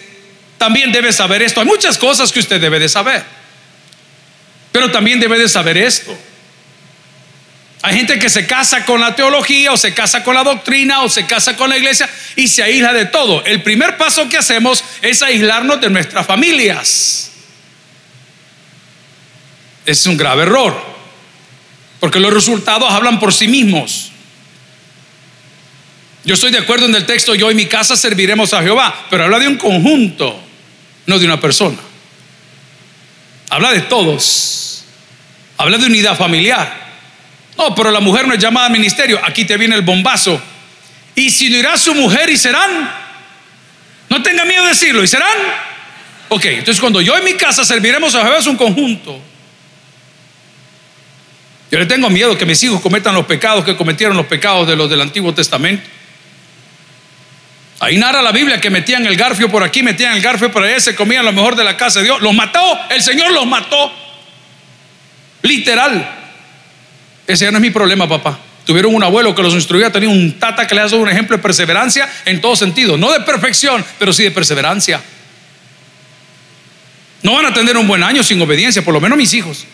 también 0.59 0.91
debe 0.91 1.13
saber 1.13 1.43
esto. 1.43 1.61
Hay 1.61 1.67
muchas 1.67 1.97
cosas 1.99 2.33
que 2.33 2.41
usted 2.41 2.61
debe 2.61 2.81
de 2.81 2.89
saber, 2.89 3.25
pero 4.73 4.91
también 4.91 5.21
debe 5.21 5.39
de 5.39 5.49
saber 5.49 5.77
esto. 5.77 6.17
Hay 7.83 7.95
gente 7.95 8.19
que 8.19 8.29
se 8.29 8.45
casa 8.45 8.85
con 8.85 9.01
la 9.01 9.15
teología 9.15 9.73
o 9.73 9.77
se 9.77 9.95
casa 9.95 10.25
con 10.25 10.35
la 10.35 10.43
doctrina 10.43 11.03
o 11.03 11.09
se 11.09 11.27
casa 11.27 11.57
con 11.57 11.71
la 11.71 11.79
iglesia 11.79 12.11
y 12.35 12.49
se 12.49 12.65
aísla 12.65 12.93
de 12.93 13.07
todo. 13.07 13.45
El 13.45 13.63
primer 13.63 13.97
paso 13.97 14.29
que 14.29 14.37
hacemos 14.37 14.83
es 15.01 15.23
aislarnos 15.23 15.81
de 15.81 15.89
nuestras 15.89 16.27
familias 16.27 17.28
es 19.89 20.05
un 20.05 20.19
grave 20.19 20.43
error, 20.43 20.79
porque 21.99 22.21
los 22.21 22.33
resultados 22.33 22.93
hablan 22.93 23.19
por 23.19 23.33
sí 23.33 23.49
mismos. 23.49 24.13
Yo 26.25 26.35
estoy 26.35 26.51
de 26.51 26.59
acuerdo 26.59 26.85
en 26.85 26.95
el 26.95 27.07
texto, 27.07 27.35
yo 27.35 27.51
y 27.51 27.55
mi 27.55 27.65
casa 27.65 27.97
serviremos 27.97 28.53
a 28.53 28.63
Jehová, 28.63 29.07
pero 29.09 29.25
habla 29.25 29.39
de 29.39 29.49
un 29.49 29.57
conjunto, 29.57 30.39
no 31.07 31.19
de 31.19 31.25
una 31.25 31.41
persona. 31.41 31.79
Habla 33.49 33.73
de 33.73 33.81
todos. 33.81 34.85
Habla 35.57 35.79
de 35.79 35.87
unidad 35.87 36.19
familiar. 36.19 36.71
No, 37.57 37.75
pero 37.75 37.91
la 37.91 38.01
mujer 38.01 38.29
no 38.29 38.35
es 38.35 38.41
llamada 38.41 38.67
a 38.67 38.69
ministerio. 38.69 39.19
Aquí 39.25 39.47
te 39.47 39.57
viene 39.57 39.75
el 39.75 39.83
bombazo. 39.83 40.39
Y 41.15 41.31
si 41.31 41.49
no 41.49 41.57
irá 41.57 41.79
su 41.79 41.95
mujer 41.95 42.29
y 42.29 42.37
serán, 42.37 42.93
no 44.11 44.23
tenga 44.23 44.45
miedo 44.45 44.65
de 44.65 44.69
decirlo, 44.69 45.03
y 45.03 45.09
serán. 45.09 45.37
Ok, 46.29 46.45
entonces 46.45 46.79
cuando 46.79 47.01
yo 47.01 47.17
en 47.17 47.25
mi 47.25 47.35
casa 47.35 47.65
serviremos 47.65 48.15
a 48.15 48.23
Jehová 48.23 48.37
es 48.37 48.47
un 48.47 48.57
conjunto. 48.57 49.28
Yo 51.71 51.79
le 51.79 51.87
tengo 51.87 52.09
miedo 52.09 52.37
que 52.39 52.47
mis 52.47 52.63
hijos 52.63 52.81
cometan 52.81 53.15
los 53.15 53.27
pecados 53.27 53.65
que 53.65 53.77
cometieron 53.77 54.17
los 54.17 54.27
pecados 54.27 54.67
de 54.67 54.77
los 54.77 54.89
del 54.89 55.01
Antiguo 55.01 55.35
Testamento. 55.35 55.87
Ahí 57.81 57.97
narra 57.97 58.23
la 58.23 58.33
Biblia 58.33 58.61
que 58.61 58.71
metían 58.71 59.07
el 59.07 59.17
garfio 59.17 59.51
por 59.51 59.63
aquí, 59.63 59.83
metían 59.83 60.15
el 60.15 60.23
garfio 60.23 60.51
por 60.51 60.65
allá, 60.65 60.81
se 60.81 60.95
comían 60.95 61.25
lo 61.25 61.33
mejor 61.33 61.55
de 61.55 61.65
la 61.65 61.77
casa 61.77 62.01
de 62.01 62.07
Dios. 62.07 62.21
Los 62.21 62.35
mató, 62.35 62.61
el 62.91 63.03
Señor 63.03 63.33
los 63.33 63.47
mató. 63.47 63.93
Literal. 65.43 66.17
Ese 67.27 67.45
ya 67.45 67.51
no 67.51 67.59
es 67.59 67.63
mi 67.63 67.71
problema, 67.71 68.09
papá. 68.09 68.39
Tuvieron 68.65 68.95
un 68.95 69.05
abuelo 69.05 69.35
que 69.35 69.43
los 69.43 69.55
instruía, 69.55 69.93
tenía 69.93 70.09
un 70.09 70.39
tata 70.39 70.67
que 70.67 70.75
le 70.75 70.81
ha 70.81 70.85
dado 70.85 70.99
un 70.99 71.09
ejemplo 71.09 71.37
de 71.37 71.43
perseverancia 71.43 72.11
en 72.25 72.41
todo 72.41 72.57
sentido. 72.57 72.97
No 72.97 73.13
de 73.13 73.21
perfección, 73.21 73.85
pero 73.99 74.13
sí 74.13 74.25
de 74.25 74.31
perseverancia. 74.31 75.01
No 77.23 77.35
van 77.35 77.47
a 77.47 77.55
tener 77.55 77.77
un 77.77 77.87
buen 77.87 78.03
año 78.03 78.23
sin 78.23 78.41
obediencia, 78.41 78.83
por 78.83 78.95
lo 78.95 79.01
menos 79.01 79.17
mis 79.17 79.33
hijos. 79.35 79.65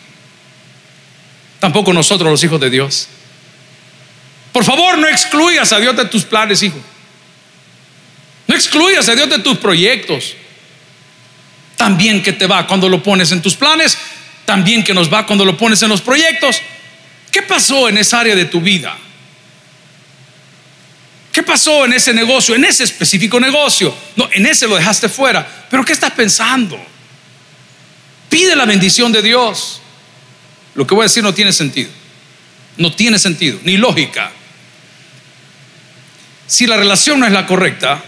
Tampoco 1.64 1.94
nosotros, 1.94 2.30
los 2.30 2.44
hijos 2.44 2.60
de 2.60 2.68
Dios. 2.68 3.08
Por 4.52 4.66
favor, 4.66 4.98
no 4.98 5.08
excluyas 5.08 5.72
a 5.72 5.78
Dios 5.78 5.96
de 5.96 6.04
tus 6.04 6.22
planes, 6.22 6.62
hijo. 6.62 6.76
No 8.46 8.54
excluyas 8.54 9.08
a 9.08 9.14
Dios 9.14 9.30
de 9.30 9.38
tus 9.38 9.56
proyectos. 9.56 10.34
También 11.74 12.22
que 12.22 12.34
te 12.34 12.46
va 12.46 12.66
cuando 12.66 12.86
lo 12.86 13.02
pones 13.02 13.32
en 13.32 13.40
tus 13.40 13.54
planes, 13.54 13.96
también 14.44 14.84
que 14.84 14.92
nos 14.92 15.10
va 15.10 15.24
cuando 15.24 15.42
lo 15.46 15.56
pones 15.56 15.80
en 15.80 15.88
los 15.88 16.02
proyectos. 16.02 16.60
¿Qué 17.30 17.40
pasó 17.40 17.88
en 17.88 17.96
esa 17.96 18.20
área 18.20 18.36
de 18.36 18.44
tu 18.44 18.60
vida? 18.60 18.98
¿Qué 21.32 21.42
pasó 21.42 21.86
en 21.86 21.94
ese 21.94 22.12
negocio, 22.12 22.54
en 22.54 22.66
ese 22.66 22.84
específico 22.84 23.40
negocio? 23.40 23.96
No, 24.16 24.28
en 24.32 24.44
ese 24.44 24.68
lo 24.68 24.76
dejaste 24.76 25.08
fuera. 25.08 25.66
Pero 25.70 25.82
¿qué 25.82 25.94
estás 25.94 26.10
pensando? 26.10 26.78
Pide 28.28 28.54
la 28.54 28.66
bendición 28.66 29.10
de 29.12 29.22
Dios. 29.22 29.80
Lo 30.74 30.86
que 30.86 30.94
voy 30.94 31.02
a 31.02 31.04
decir 31.04 31.22
no 31.22 31.34
tiene 31.34 31.52
sentido. 31.52 31.90
No 32.76 32.92
tiene 32.92 33.18
sentido, 33.18 33.58
ni 33.62 33.76
lógica. 33.76 34.32
Si 36.46 36.66
la 36.66 36.76
relación 36.76 37.20
no 37.20 37.26
es 37.26 37.32
la 37.32 37.46
correcta, 37.46 38.02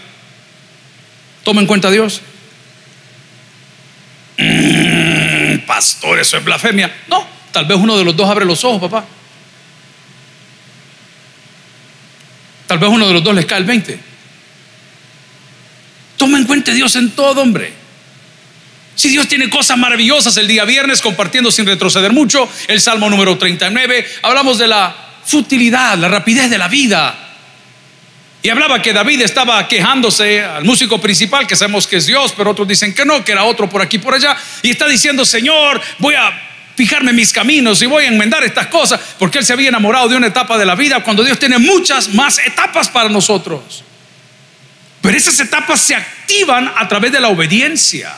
toma 1.43 1.61
en 1.61 1.67
cuenta 1.67 1.87
a 1.87 1.91
Dios. 1.91 2.21
Mm, 4.37 5.65
pastor, 5.65 6.19
eso 6.19 6.37
es 6.37 6.43
blasfemia. 6.43 6.93
No, 7.07 7.25
tal 7.51 7.65
vez 7.65 7.77
uno 7.77 7.97
de 7.97 8.03
los 8.03 8.15
dos 8.15 8.29
abre 8.29 8.45
los 8.45 8.63
ojos, 8.63 8.81
papá. 8.81 9.05
Tal 12.67 12.79
vez 12.79 12.89
uno 12.89 13.07
de 13.07 13.13
los 13.13 13.23
dos 13.23 13.33
les 13.33 13.45
cae 13.45 13.59
el 13.59 13.65
20. 13.65 13.99
Toma 16.17 16.37
en 16.37 16.45
cuenta 16.45 16.71
a 16.71 16.75
Dios 16.75 16.95
en 16.97 17.11
todo, 17.11 17.41
hombre. 17.41 17.86
Si 18.97 19.09
Dios 19.09 19.27
tiene 19.27 19.47
cosas 19.47 19.77
maravillosas 19.77 20.35
el 20.37 20.47
día 20.47 20.65
viernes, 20.65 21.03
compartiendo 21.03 21.51
sin 21.51 21.67
retroceder 21.67 22.11
mucho, 22.11 22.49
el 22.67 22.81
Salmo 22.81 23.07
número 23.11 23.37
39, 23.37 24.07
hablamos 24.23 24.57
de 24.57 24.67
la 24.67 24.93
futilidad, 25.23 25.95
la 25.99 26.07
rapidez 26.07 26.49
de 26.49 26.57
la 26.57 26.67
vida. 26.67 27.15
Y 28.41 28.49
hablaba 28.49 28.81
que 28.81 28.93
David 28.93 29.21
estaba 29.21 29.67
quejándose 29.67 30.43
al 30.43 30.63
músico 30.63 30.99
principal, 30.99 31.45
que 31.45 31.55
sabemos 31.55 31.85
que 31.85 31.97
es 31.97 32.07
Dios, 32.07 32.33
pero 32.35 32.49
otros 32.49 32.67
dicen 32.67 32.95
que 32.95 33.05
no, 33.05 33.23
que 33.23 33.33
era 33.33 33.43
otro 33.43 33.69
por 33.69 33.83
aquí, 33.83 33.99
por 33.99 34.15
allá. 34.15 34.35
Y 34.63 34.71
está 34.71 34.87
diciendo, 34.87 35.25
Señor, 35.25 35.79
voy 35.99 36.15
a 36.15 36.31
fijarme 36.75 37.11
en 37.11 37.17
mis 37.17 37.31
caminos 37.31 37.79
y 37.83 37.85
voy 37.85 38.05
a 38.05 38.07
enmendar 38.07 38.43
estas 38.43 38.65
cosas, 38.65 38.99
porque 39.19 39.37
él 39.37 39.45
se 39.45 39.53
había 39.53 39.69
enamorado 39.69 40.09
de 40.09 40.15
una 40.15 40.27
etapa 40.27 40.57
de 40.57 40.65
la 40.65 40.73
vida 40.73 41.03
cuando 41.03 41.23
Dios 41.23 41.37
tiene 41.37 41.59
muchas 41.59 42.15
más 42.15 42.39
etapas 42.39 42.89
para 42.89 43.09
nosotros. 43.09 43.83
Pero 45.01 45.15
esas 45.15 45.39
etapas 45.39 45.81
se 45.81 45.93
activan 45.93 46.73
a 46.75 46.87
través 46.87 47.11
de 47.11 47.19
la 47.19 47.27
obediencia. 47.27 48.11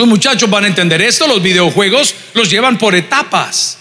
Los 0.00 0.08
muchachos 0.08 0.48
van 0.48 0.64
a 0.64 0.66
entender 0.66 1.02
esto, 1.02 1.26
los 1.26 1.42
videojuegos 1.42 2.14
los 2.32 2.48
llevan 2.48 2.78
por 2.78 2.94
etapas. 2.94 3.76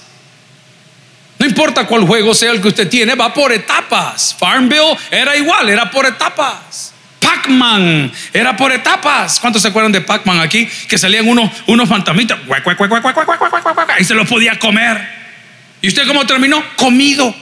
No 1.38 1.46
importa 1.46 1.88
cuál 1.88 2.06
juego 2.06 2.34
sea 2.34 2.52
el 2.52 2.62
que 2.62 2.68
usted 2.68 2.90
tiene, 2.90 3.16
va 3.16 3.34
por 3.34 3.54
etapas. 3.54 4.36
Farmville 4.38 4.98
era 5.10 5.38
igual, 5.38 5.70
era 5.70 5.90
por 5.90 6.06
etapas. 6.06 6.94
Pac-Man 7.22 8.12
era 8.34 8.58
por 8.58 8.70
etapas. 8.74 9.40
¿Cuántos 9.40 9.62
se 9.62 9.70
acuerdan 9.70 9.94
de 9.94 10.02
Pac-Man 10.02 10.42
aquí? 10.42 10.68
Que 10.90 10.98
salían 10.98 11.26
unos, 11.26 11.50
unos 11.68 11.88
fantasmitas 11.88 12.38
y 13.98 14.04
se 14.04 14.14
los 14.14 14.28
podía 14.28 14.60
comer. 14.60 15.02
¿Y 15.82 15.88
usted 15.88 16.06
cómo 16.06 16.28
terminó? 16.28 16.62
Comido. 16.76 17.34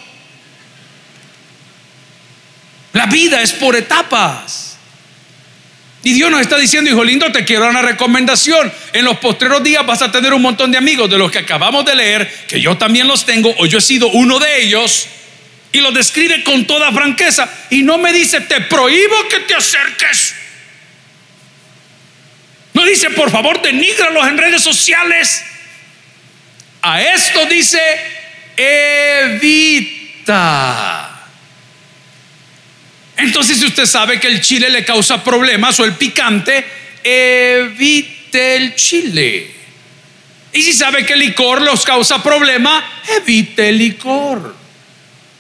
La 2.94 3.08
vida 3.08 3.42
es 3.42 3.54
por 3.54 3.76
etapas. 3.76 4.67
Y 6.04 6.14
Dios 6.14 6.30
nos 6.32 6.42
está 6.42 6.58
diciendo, 6.58 6.90
hijo 6.90 7.04
lindo, 7.04 7.32
te 7.32 7.44
quiero 7.44 7.64
dar 7.64 7.72
una 7.72 7.82
recomendación. 7.82 8.72
En 8.94 9.04
los 9.06 9.18
postreros 9.18 9.64
días 9.64 9.86
vas 9.86 10.02
a 10.02 10.12
tener 10.12 10.34
un 10.34 10.42
montón 10.42 10.72
de 10.72 10.78
amigos 10.78 11.10
de 11.10 11.18
los 11.18 11.32
que 11.32 11.40
acabamos 11.40 11.84
de 11.86 11.96
leer, 11.96 12.32
que 12.48 12.62
yo 12.62 12.78
también 12.78 13.08
los 13.08 13.26
tengo, 13.26 13.54
o 13.58 13.66
yo 13.66 13.80
he 13.80 13.82
sido 13.82 14.08
uno 14.10 14.40
de 14.40 14.62
ellos, 14.62 15.08
y 15.72 15.82
lo 15.82 15.92
describe 15.92 16.44
con 16.44 16.66
toda 16.66 16.92
franqueza. 16.92 17.50
Y 17.70 17.82
no 17.84 17.98
me 17.98 18.14
dice, 18.14 18.42
te 18.42 18.62
prohíbo 18.62 19.28
que 19.30 19.40
te 19.42 19.56
acerques. 19.56 20.36
No 22.74 22.86
dice, 22.86 23.10
por 23.10 23.32
favor, 23.32 23.62
denígralos 23.62 24.28
en 24.28 24.38
redes 24.38 24.62
sociales. 24.62 25.44
A 26.84 27.02
esto 27.02 27.46
dice, 27.48 27.82
evita. 30.16 30.28
Entonces, 33.18 33.60
si 33.60 33.66
usted 33.66 33.86
sabe 33.86 34.20
que 34.20 34.28
el 34.28 34.42
chile 34.42 34.70
le 34.70 34.86
causa 34.86 35.24
problemas 35.24 35.80
o 35.80 35.86
el 35.86 35.94
picante, 35.94 36.64
evite 37.04 38.56
el 38.56 38.76
chile. 38.76 39.52
Y 40.54 40.62
si 40.62 40.74
sabe 40.74 41.06
que 41.06 41.14
el 41.14 41.20
licor 41.20 41.62
los 41.62 41.84
causa 41.84 42.22
problemas, 42.22 42.84
evite 43.18 43.70
el 43.70 43.78
licor. 43.78 44.56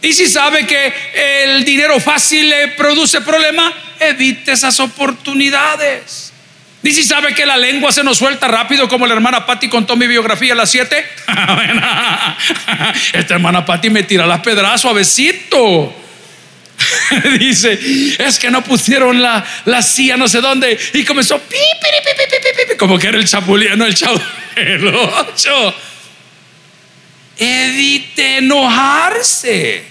Y 0.01 0.13
si 0.13 0.27
sabe 0.27 0.65
que 0.65 0.93
el 1.43 1.63
dinero 1.65 1.99
fácil 1.99 2.49
le 2.49 2.69
produce 2.69 3.21
problemas, 3.21 3.73
evite 3.99 4.51
esas 4.51 4.79
oportunidades. 4.79 6.33
Y 6.83 6.91
si 6.91 7.03
sabe 7.03 7.33
que 7.33 7.45
la 7.45 7.57
lengua 7.57 7.91
se 7.91 8.03
nos 8.03 8.17
suelta 8.17 8.47
rápido, 8.47 8.87
como 8.87 9.05
la 9.05 9.13
hermana 9.13 9.45
Patti 9.45 9.67
contó 9.67 9.95
mi 9.95 10.07
biografía 10.07 10.53
a 10.53 10.55
las 10.55 10.71
7. 10.71 10.95
Esta 13.13 13.33
hermana 13.33 13.65
Patti 13.65 13.89
me 13.89 14.03
tira 14.03 14.25
las 14.25 14.41
pedras 14.41 14.81
suavecito. 14.81 16.06
Dice, 17.39 17.79
es 18.19 18.37
que 18.39 18.51
no 18.51 18.63
pusieron 18.63 19.21
la, 19.21 19.43
la 19.65 19.81
silla 19.81 20.15
no 20.15 20.27
sé 20.27 20.41
dónde 20.41 20.77
y 20.93 21.03
comenzó 21.03 21.41
como 22.77 22.99
que 22.99 23.07
era 23.07 23.17
el 23.17 23.27
chapuliano, 23.27 23.85
el 23.85 23.95
chavo, 23.95 24.21
el 24.55 24.87
ocho. 24.87 25.75
Evite 27.37 28.37
enojarse. 28.37 29.83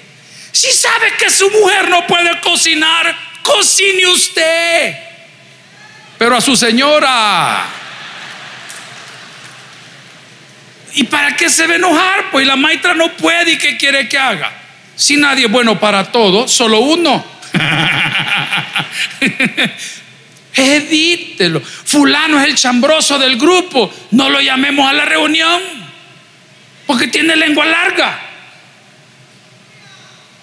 Si 0.52 0.72
sabe 0.72 1.14
que 1.18 1.30
su 1.30 1.50
mujer 1.50 1.88
no 1.90 2.06
puede 2.06 2.40
cocinar, 2.40 3.14
cocine 3.42 4.06
usted. 4.06 4.96
Pero 6.18 6.36
a 6.36 6.40
su 6.40 6.56
señora. 6.56 7.66
¿Y 10.94 11.04
para 11.04 11.36
qué 11.36 11.50
se 11.50 11.66
va 11.66 11.74
a 11.74 11.76
enojar? 11.76 12.30
Pues 12.30 12.46
la 12.46 12.56
maestra 12.56 12.94
no 12.94 13.12
puede 13.16 13.52
y 13.52 13.58
¿qué 13.58 13.76
quiere 13.76 14.08
que 14.08 14.18
haga? 14.18 14.65
Si 14.96 15.16
nadie 15.16 15.46
es 15.46 15.52
bueno 15.52 15.78
para 15.78 16.10
todo, 16.10 16.48
solo 16.48 16.80
uno. 16.80 17.24
Evítelo. 20.54 21.60
Fulano 21.60 22.40
es 22.40 22.46
el 22.46 22.56
chambroso 22.56 23.18
del 23.18 23.36
grupo. 23.36 23.92
No 24.12 24.30
lo 24.30 24.40
llamemos 24.40 24.88
a 24.88 24.94
la 24.94 25.04
reunión. 25.04 25.60
Porque 26.86 27.08
tiene 27.08 27.36
lengua 27.36 27.66
larga. 27.66 28.20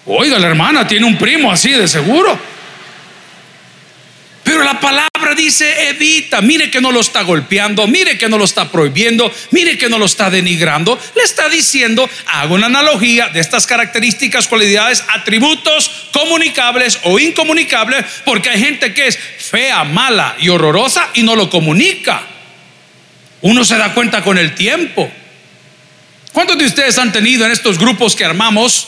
Oiga, 0.06 0.38
la 0.38 0.48
hermana 0.48 0.86
tiene 0.86 1.06
un 1.06 1.18
primo 1.18 1.52
así, 1.52 1.72
de 1.72 1.88
seguro. 1.88 2.38
Pero 4.44 4.64
la 4.64 4.80
palabra 4.80 5.34
dice 5.36 5.90
evita. 5.90 6.42
Mire 6.42 6.70
que 6.70 6.82
no 6.82 6.92
lo 6.92 7.00
está 7.00 7.22
golpeando, 7.22 7.88
mire 7.88 8.18
que 8.18 8.28
no 8.30 8.38
lo 8.38 8.46
está 8.46 8.72
prohibiendo, 8.72 9.32
mire 9.52 9.78
que 9.78 9.90
no 9.90 9.98
lo 9.98 10.06
está 10.06 10.30
denigrando. 10.30 11.00
Le 11.16 11.24
está 11.24 11.50
diciendo, 11.50 12.10
hago 12.28 12.56
una 12.56 12.68
analogía 12.68 13.30
de 13.30 13.40
estas 13.40 13.66
características, 13.66 14.48
cualidades, 14.48 15.04
atributos 15.14 16.10
comunicables 16.12 17.00
o 17.04 17.20
incomunicables, 17.20 18.06
porque 18.26 18.50
hay 18.50 18.60
gente 18.60 18.94
que 18.94 19.08
es 19.08 19.18
fea, 19.18 19.84
mala 19.84 20.36
y 20.40 20.50
horrorosa 20.50 21.10
y 21.14 21.24
no 21.24 21.36
lo 21.36 21.50
comunica. 21.50 22.22
Uno 23.42 23.64
se 23.64 23.78
da 23.78 23.94
cuenta 23.94 24.24
con 24.24 24.38
el 24.38 24.56
tiempo. 24.56 25.12
¿Cuántos 26.32 26.58
de 26.58 26.66
ustedes 26.66 26.98
han 26.98 27.12
tenido 27.12 27.46
en 27.46 27.52
estos 27.52 27.78
grupos 27.78 28.16
que 28.16 28.26
armamos, 28.26 28.88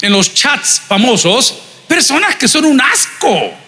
en 0.00 0.12
los 0.12 0.34
chats 0.34 0.82
famosos, 0.86 1.62
personas 1.86 2.36
que 2.36 2.48
son 2.48 2.64
un 2.64 2.80
asco. 2.80 3.65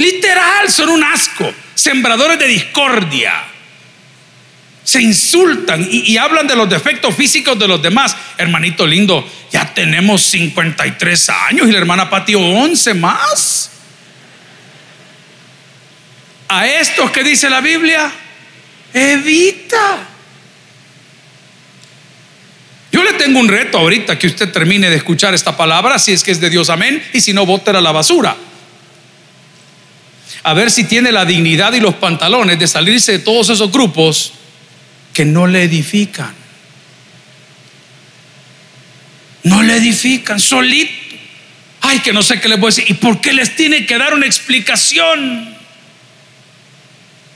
Literal, 0.00 0.70
son 0.70 0.88
un 0.88 1.04
asco. 1.04 1.52
Sembradores 1.74 2.38
de 2.38 2.46
discordia. 2.46 3.34
Se 4.82 5.02
insultan 5.02 5.86
y, 5.90 6.16
hablan 6.16 6.46
de 6.46 6.56
los 6.56 6.70
defectos 6.70 7.14
físicos 7.14 7.58
de 7.58 7.68
los 7.68 7.82
demás. 7.82 8.16
Hermanito 8.38 8.86
lindo, 8.86 9.30
ya 9.52 9.74
tenemos 9.74 10.22
53 10.22 11.28
años 11.28 11.68
y 11.68 11.72
la 11.72 11.78
hermana 11.78 12.08
Patio 12.08 12.40
11 12.40 12.94
más. 12.94 13.72
A 16.48 16.66
estos 16.66 17.10
que 17.10 17.22
dice 17.22 17.50
la 17.50 17.60
Biblia, 17.60 18.10
evita. 18.94 19.98
Yo 22.90 23.04
le 23.04 23.12
tengo 23.12 23.38
un 23.38 23.48
reto 23.48 23.76
ahorita 23.76 24.18
que 24.18 24.28
usted 24.28 24.50
termine 24.50 24.88
de 24.88 24.96
escuchar 24.96 25.34
esta 25.34 25.58
palabra, 25.58 25.98
si 25.98 26.12
es 26.12 26.24
que 26.24 26.30
es 26.30 26.40
de 26.40 26.48
Dios, 26.48 26.70
amén, 26.70 27.06
y 27.12 27.20
si 27.20 27.34
no, 27.34 27.44
bótela 27.44 27.80
a 27.80 27.82
la 27.82 27.92
basura. 27.92 28.34
A 30.42 30.54
ver 30.54 30.70
si 30.70 30.84
tiene 30.84 31.12
la 31.12 31.24
dignidad 31.24 31.72
y 31.72 31.80
los 31.80 31.94
pantalones 31.96 32.58
de 32.58 32.66
salirse 32.66 33.12
de 33.12 33.18
todos 33.18 33.50
esos 33.50 33.70
grupos 33.70 34.32
que 35.12 35.24
no 35.24 35.46
le 35.46 35.64
edifican. 35.64 36.34
No 39.42 39.62
le 39.62 39.76
edifican, 39.76 40.40
solito. 40.40 40.92
Ay, 41.82 42.00
que 42.00 42.12
no 42.12 42.22
sé 42.22 42.40
qué 42.40 42.48
les 42.48 42.58
voy 42.58 42.68
a 42.68 42.74
decir. 42.74 42.84
¿Y 42.88 42.94
por 42.94 43.20
qué 43.20 43.32
les 43.32 43.56
tiene 43.56 43.86
que 43.86 43.98
dar 43.98 44.14
una 44.14 44.26
explicación? 44.26 45.50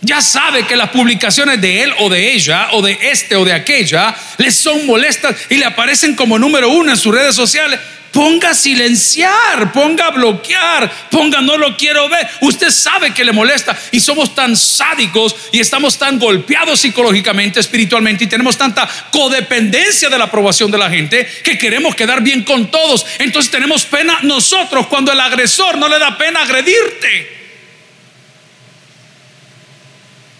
ya 0.04 0.20
sabe 0.20 0.66
que 0.66 0.76
las 0.76 0.90
publicaciones 0.90 1.60
de 1.60 1.82
él 1.82 1.92
o 1.98 2.08
de 2.08 2.34
ella 2.34 2.68
o 2.72 2.82
de 2.82 2.98
este 3.10 3.36
o 3.36 3.44
de 3.44 3.52
aquella 3.52 4.14
les 4.36 4.54
son 4.54 4.86
molestas 4.86 5.34
y 5.48 5.56
le 5.56 5.64
aparecen 5.64 6.14
como 6.14 6.38
número 6.38 6.68
uno 6.68 6.90
en 6.90 6.96
sus 6.96 7.14
redes 7.14 7.34
sociales. 7.34 7.80
Ponga 8.14 8.54
silenciar, 8.54 9.72
ponga 9.72 10.10
bloquear, 10.10 10.88
ponga 11.10 11.40
no 11.40 11.58
lo 11.58 11.76
quiero 11.76 12.08
ver. 12.08 12.28
Usted 12.42 12.70
sabe 12.70 13.12
que 13.12 13.24
le 13.24 13.32
molesta 13.32 13.76
y 13.90 13.98
somos 13.98 14.36
tan 14.36 14.56
sádicos 14.56 15.34
y 15.50 15.58
estamos 15.58 15.98
tan 15.98 16.20
golpeados 16.20 16.78
psicológicamente, 16.78 17.58
espiritualmente 17.58 18.22
y 18.22 18.26
tenemos 18.28 18.56
tanta 18.56 18.88
codependencia 19.10 20.08
de 20.08 20.16
la 20.16 20.26
aprobación 20.26 20.70
de 20.70 20.78
la 20.78 20.88
gente 20.88 21.26
que 21.42 21.58
queremos 21.58 21.96
quedar 21.96 22.22
bien 22.22 22.44
con 22.44 22.70
todos. 22.70 23.04
Entonces 23.18 23.50
tenemos 23.50 23.84
pena 23.84 24.20
nosotros 24.22 24.86
cuando 24.86 25.10
el 25.10 25.18
agresor 25.18 25.76
no 25.76 25.88
le 25.88 25.98
da 25.98 26.16
pena 26.16 26.42
agredirte. 26.42 27.34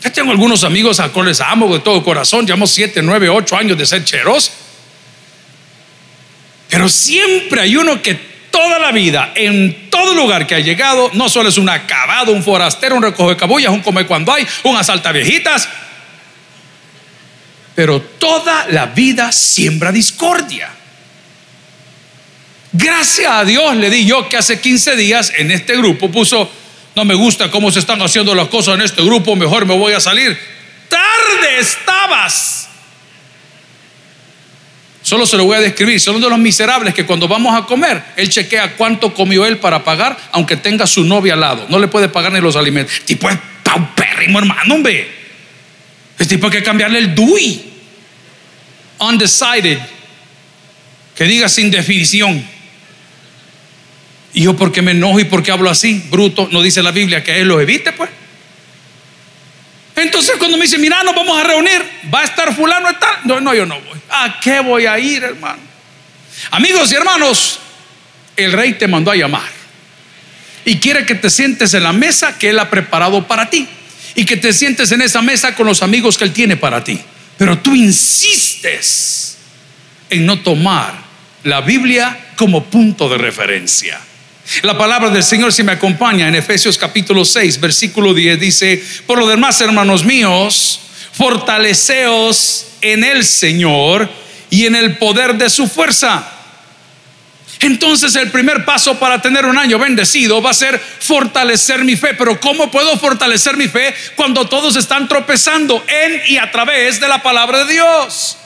Ya 0.00 0.12
tengo 0.12 0.31
algunos 0.31 0.62
amigos 0.62 1.00
a 1.00 1.09
los 1.09 1.26
les 1.26 1.40
amo 1.40 1.75
de 1.75 1.81
todo 1.81 2.04
corazón. 2.04 2.47
Llevamos 2.47 2.71
7, 2.71 3.02
9, 3.02 3.31
8 3.31 3.57
años 3.57 3.76
de 3.76 3.85
ser 3.85 4.04
cheros. 4.04 4.52
Pero 6.75 6.88
siempre 6.88 7.61
hay 7.61 7.76
uno 7.76 8.02
que 8.02 8.19
toda 8.50 8.81
la 8.81 8.90
vida, 8.90 9.31
en 9.37 9.88
todo 9.90 10.12
lugar 10.12 10.45
que 10.45 10.57
ha 10.57 10.59
llegado, 10.59 11.09
no 11.14 11.28
solo 11.28 11.49
es 11.49 11.57
un 11.57 11.69
acabado, 11.69 12.33
un 12.33 12.43
forastero, 12.43 12.97
un 12.97 13.02
recoge 13.04 13.37
cabullas, 13.37 13.71
un 13.71 13.81
come 13.81 14.04
cuando 14.07 14.33
hay, 14.33 14.45
un 14.64 14.76
asalta 14.76 15.12
viejitas, 15.12 15.69
pero 17.76 18.00
toda 18.00 18.66
la 18.71 18.87
vida 18.87 19.31
siembra 19.31 19.93
discordia. 19.93 20.69
Gracias 22.73 23.31
a 23.31 23.45
Dios 23.45 23.76
le 23.76 23.88
di 23.88 24.04
yo 24.04 24.28
que 24.28 24.37
hace 24.37 24.61
15 24.61 24.97
días 24.97 25.33
en 25.37 25.52
este 25.52 25.76
grupo 25.76 26.11
puso 26.11 26.50
no 26.97 27.04
me 27.04 27.14
gusta 27.14 27.52
cómo 27.52 27.71
se 27.71 27.78
están 27.78 28.02
haciendo 28.02 28.35
las 28.35 28.49
cosas 28.49 28.75
en 28.75 28.81
este 28.81 29.00
grupo, 29.04 29.37
mejor 29.37 29.64
me 29.64 29.78
voy 29.78 29.93
a 29.93 30.00
salir. 30.00 30.37
Tarde 30.88 31.61
estabas. 31.61 32.63
Solo 35.04 35.26
se 35.26 35.37
lo 35.37 35.44
voy 35.44 35.58
a 35.58 35.61
describir. 35.61 36.00
Son 36.00 36.18
de 36.18 36.30
los 36.30 36.38
miserables 36.38 36.94
que 36.94 37.04
cuando 37.04 37.28
vamos 37.28 37.54
a 37.54 37.66
comer, 37.66 38.02
él 38.16 38.30
chequea 38.30 38.75
cuánto 38.75 39.12
comió 39.12 39.44
él 39.44 39.58
para 39.58 39.84
pagar, 39.84 40.18
aunque 40.32 40.56
tenga 40.56 40.87
su 40.87 41.04
novia 41.04 41.34
al 41.34 41.40
lado. 41.40 41.66
No 41.68 41.78
le 41.78 41.88
puede 41.88 42.08
pagar 42.08 42.32
ni 42.32 42.40
los 42.40 42.56
alimentos. 42.56 43.02
tipo 43.04 43.28
es 43.28 43.37
paupérrimo, 43.62 44.38
hermano, 44.38 44.75
hombre. 44.75 45.06
Es 46.18 46.26
tipo 46.26 46.46
hay 46.46 46.52
que 46.52 46.62
cambiarle 46.62 47.00
el 47.00 47.14
DUI. 47.14 47.64
Undecided. 48.99 49.78
Que 51.14 51.25
diga 51.25 51.50
sin 51.50 51.70
definición. 51.70 52.42
Y 54.32 54.44
yo, 54.44 54.56
¿por 54.56 54.73
qué 54.73 54.80
me 54.80 54.92
enojo 54.92 55.20
y 55.20 55.25
por 55.25 55.42
qué 55.42 55.52
hablo 55.52 55.68
así? 55.68 56.02
Bruto, 56.11 56.49
no 56.50 56.62
dice 56.62 56.82
la 56.82 56.92
Biblia 56.92 57.23
que 57.23 57.42
él 57.42 57.49
lo 57.49 57.61
evite, 57.61 57.92
pues. 57.92 58.08
Entonces, 59.96 60.36
cuando 60.38 60.56
me 60.56 60.64
dice, 60.64 60.78
mira, 60.78 61.02
nos 61.02 61.14
vamos 61.14 61.38
a 61.38 61.44
reunir, 61.44 61.82
va 62.12 62.20
a 62.20 62.24
estar 62.24 62.54
fulano 62.54 62.90
y 62.90 62.94
tal. 62.94 63.16
No, 63.24 63.40
no, 63.40 63.54
yo 63.54 63.64
no 63.64 63.80
voy. 63.80 63.98
¿A 64.10 64.40
qué 64.40 64.60
voy 64.60 64.86
a 64.86 64.98
ir, 64.98 65.22
hermano? 65.22 65.58
Amigos 66.50 66.90
y 66.90 66.96
hermanos, 66.96 67.60
el 68.36 68.52
rey 68.52 68.74
te 68.74 68.88
mandó 68.88 69.10
a 69.10 69.16
llamar 69.16 69.48
y 70.64 70.78
quiere 70.78 71.06
que 71.06 71.14
te 71.14 71.30
sientes 71.30 71.74
en 71.74 71.82
la 71.82 71.92
mesa 71.92 72.38
que 72.38 72.50
él 72.50 72.59
ha 72.59 72.70
preparado 72.70 73.26
para 73.26 73.50
ti 73.50 73.68
y 74.14 74.24
que 74.24 74.37
te 74.37 74.52
sientes 74.52 74.90
en 74.92 75.02
esa 75.02 75.22
mesa 75.22 75.54
con 75.54 75.66
los 75.66 75.83
amigos 75.83 76.18
que 76.18 76.24
él 76.24 76.33
tiene 76.33 76.57
para 76.57 76.83
ti. 76.83 77.00
Pero 77.37 77.59
tú 77.59 77.74
insistes 77.74 79.38
en 80.11 80.26
no 80.26 80.40
tomar 80.40 80.94
la 81.42 81.61
Biblia 81.61 82.18
como 82.37 82.64
punto 82.64 83.09
de 83.09 83.18
referencia. 83.18 84.00
La 84.62 84.76
palabra 84.76 85.09
del 85.11 85.22
Señor 85.22 85.52
si 85.52 85.62
me 85.62 85.72
acompaña 85.72 86.28
en 86.28 86.35
Efesios 86.35 86.76
capítulo 86.76 87.24
6, 87.24 87.61
versículo 87.61 88.12
10 88.12 88.38
dice, 88.38 88.85
por 89.07 89.18
lo 89.18 89.26
demás, 89.26 89.61
hermanos 89.61 90.04
míos, 90.04 90.80
fortaleceos 91.12 92.66
en 92.83 93.04
el 93.04 93.24
Señor 93.24 94.09
y 94.50 94.66
en 94.66 94.76
el 94.76 94.98
poder 94.98 95.37
de 95.37 95.48
su 95.48 95.66
fuerza. 95.66 96.30
Entonces 97.61 98.14
el 98.16 98.30
primer 98.30 98.66
paso 98.66 98.98
para 98.98 99.22
tener 99.22 99.46
un 99.46 99.57
año 99.57 99.78
bendecido 99.78 100.42
va 100.42 100.50
a 100.50 100.54
ser 100.54 100.78
fortalecer 100.78 101.83
mi 101.83 101.96
fe. 101.96 102.12
Pero 102.12 102.38
¿cómo 102.38 102.70
puedo 102.70 102.98
fortalecer 102.98 103.57
mi 103.57 103.68
fe 103.68 103.94
cuando 104.16 104.46
todos 104.46 104.76
están 104.76 105.09
tropezando 105.09 105.83
en 105.88 106.20
y 106.28 106.37
a 106.37 106.50
través 106.50 107.00
de 107.00 107.09
la 107.09 107.22
palabra 107.22 107.64
de 107.64 107.72
Dios? 107.72 108.37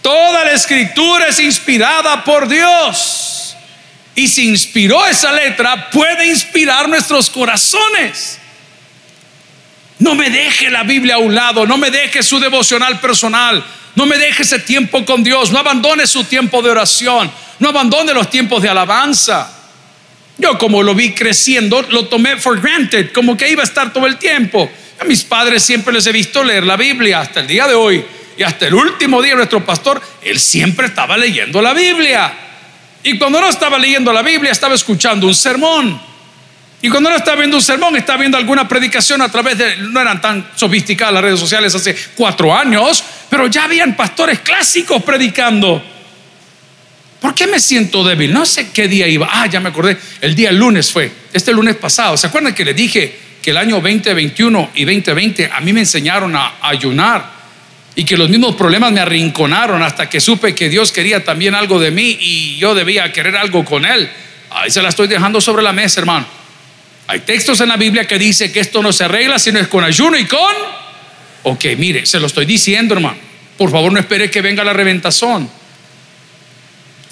Toda 0.00 0.44
la 0.44 0.52
escritura 0.52 1.26
es 1.26 1.40
inspirada 1.40 2.22
por 2.22 2.46
Dios. 2.46 3.41
Y 4.14 4.28
si 4.28 4.48
inspiró 4.48 5.06
esa 5.06 5.32
letra, 5.32 5.90
puede 5.90 6.26
inspirar 6.26 6.88
nuestros 6.88 7.30
corazones. 7.30 8.38
No 9.98 10.14
me 10.14 10.30
deje 10.30 10.70
la 10.70 10.82
Biblia 10.82 11.14
a 11.14 11.18
un 11.18 11.34
lado, 11.34 11.66
no 11.66 11.78
me 11.78 11.90
deje 11.90 12.22
su 12.22 12.40
devocional 12.40 13.00
personal, 13.00 13.64
no 13.94 14.04
me 14.04 14.18
deje 14.18 14.42
ese 14.42 14.58
tiempo 14.58 15.04
con 15.04 15.22
Dios, 15.22 15.50
no 15.52 15.58
abandone 15.58 16.06
su 16.06 16.24
tiempo 16.24 16.60
de 16.60 16.70
oración, 16.70 17.30
no 17.58 17.68
abandone 17.68 18.12
los 18.12 18.28
tiempos 18.28 18.60
de 18.62 18.68
alabanza. 18.68 19.50
Yo 20.38 20.58
como 20.58 20.82
lo 20.82 20.94
vi 20.94 21.12
creciendo, 21.12 21.82
lo 21.82 22.06
tomé 22.06 22.36
for 22.36 22.60
granted, 22.60 23.12
como 23.12 23.36
que 23.36 23.48
iba 23.48 23.62
a 23.62 23.64
estar 23.64 23.92
todo 23.92 24.06
el 24.06 24.16
tiempo. 24.16 24.70
A 24.98 25.04
mis 25.04 25.22
padres 25.22 25.62
siempre 25.62 25.92
les 25.92 26.06
he 26.06 26.12
visto 26.12 26.42
leer 26.42 26.64
la 26.64 26.76
Biblia 26.76 27.20
hasta 27.20 27.40
el 27.40 27.46
día 27.46 27.68
de 27.68 27.74
hoy 27.74 28.04
y 28.36 28.42
hasta 28.42 28.66
el 28.66 28.74
último 28.74 29.22
día 29.22 29.34
nuestro 29.34 29.64
pastor, 29.64 30.00
él 30.22 30.40
siempre 30.40 30.86
estaba 30.86 31.16
leyendo 31.16 31.60
la 31.60 31.74
Biblia. 31.74 32.32
Y 33.02 33.18
cuando 33.18 33.40
no 33.40 33.48
estaba 33.48 33.78
leyendo 33.78 34.12
la 34.12 34.22
Biblia, 34.22 34.52
estaba 34.52 34.74
escuchando 34.74 35.26
un 35.26 35.34
sermón. 35.34 36.00
Y 36.80 36.88
cuando 36.88 37.10
no 37.10 37.16
estaba 37.16 37.38
viendo 37.38 37.56
un 37.56 37.62
sermón, 37.62 37.96
estaba 37.96 38.18
viendo 38.18 38.36
alguna 38.36 38.66
predicación 38.66 39.22
a 39.22 39.30
través 39.30 39.56
de, 39.56 39.76
no 39.76 40.00
eran 40.00 40.20
tan 40.20 40.50
sofisticadas 40.56 41.14
las 41.14 41.22
redes 41.22 41.40
sociales 41.40 41.74
hace 41.74 41.96
cuatro 42.16 42.54
años, 42.54 43.02
pero 43.30 43.46
ya 43.46 43.64
habían 43.64 43.96
pastores 43.96 44.40
clásicos 44.40 45.02
predicando. 45.02 45.82
¿Por 47.20 47.36
qué 47.36 47.46
me 47.46 47.60
siento 47.60 48.02
débil? 48.02 48.32
No 48.32 48.44
sé 48.44 48.70
qué 48.72 48.88
día 48.88 49.06
iba. 49.06 49.28
Ah, 49.30 49.46
ya 49.46 49.60
me 49.60 49.68
acordé. 49.68 49.96
El 50.20 50.34
día 50.34 50.50
lunes 50.50 50.90
fue. 50.90 51.10
Este 51.32 51.52
lunes 51.52 51.76
pasado. 51.76 52.16
¿Se 52.16 52.26
acuerdan 52.26 52.52
que 52.52 52.64
le 52.64 52.74
dije 52.74 53.16
que 53.40 53.50
el 53.50 53.58
año 53.58 53.76
2021 53.76 54.70
y 54.74 54.84
2020 54.84 55.50
a 55.52 55.60
mí 55.60 55.72
me 55.72 55.80
enseñaron 55.80 56.34
a 56.34 56.54
ayunar? 56.60 57.41
Y 57.94 58.04
que 58.04 58.16
los 58.16 58.30
mismos 58.30 58.54
problemas 58.56 58.92
me 58.92 59.00
arrinconaron 59.00 59.82
hasta 59.82 60.08
que 60.08 60.20
supe 60.20 60.54
que 60.54 60.68
Dios 60.68 60.92
quería 60.92 61.24
también 61.24 61.54
algo 61.54 61.78
de 61.78 61.90
mí 61.90 62.16
y 62.20 62.56
yo 62.56 62.74
debía 62.74 63.12
querer 63.12 63.36
algo 63.36 63.64
con 63.64 63.84
Él. 63.84 64.08
Ahí 64.50 64.70
se 64.70 64.82
la 64.82 64.88
estoy 64.88 65.08
dejando 65.08 65.40
sobre 65.40 65.62
la 65.62 65.72
mesa, 65.72 66.00
hermano. 66.00 66.26
Hay 67.06 67.20
textos 67.20 67.60
en 67.60 67.68
la 67.68 67.76
Biblia 67.76 68.06
que 68.06 68.18
dice 68.18 68.50
que 68.50 68.60
esto 68.60 68.82
no 68.82 68.92
se 68.92 69.04
arregla 69.04 69.38
sino 69.38 69.58
es 69.58 69.68
con 69.68 69.84
ayuno 69.84 70.16
y 70.16 70.24
con... 70.24 70.54
Ok, 71.42 71.64
mire, 71.76 72.06
se 72.06 72.20
lo 72.20 72.26
estoy 72.26 72.46
diciendo, 72.46 72.94
hermano. 72.94 73.18
Por 73.58 73.70
favor, 73.70 73.92
no 73.92 73.98
espere 73.98 74.30
que 74.30 74.40
venga 74.40 74.64
la 74.64 74.72
reventazón. 74.72 75.50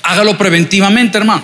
Hágalo 0.03 0.39
preventivamente, 0.39 1.19
hermano. 1.19 1.43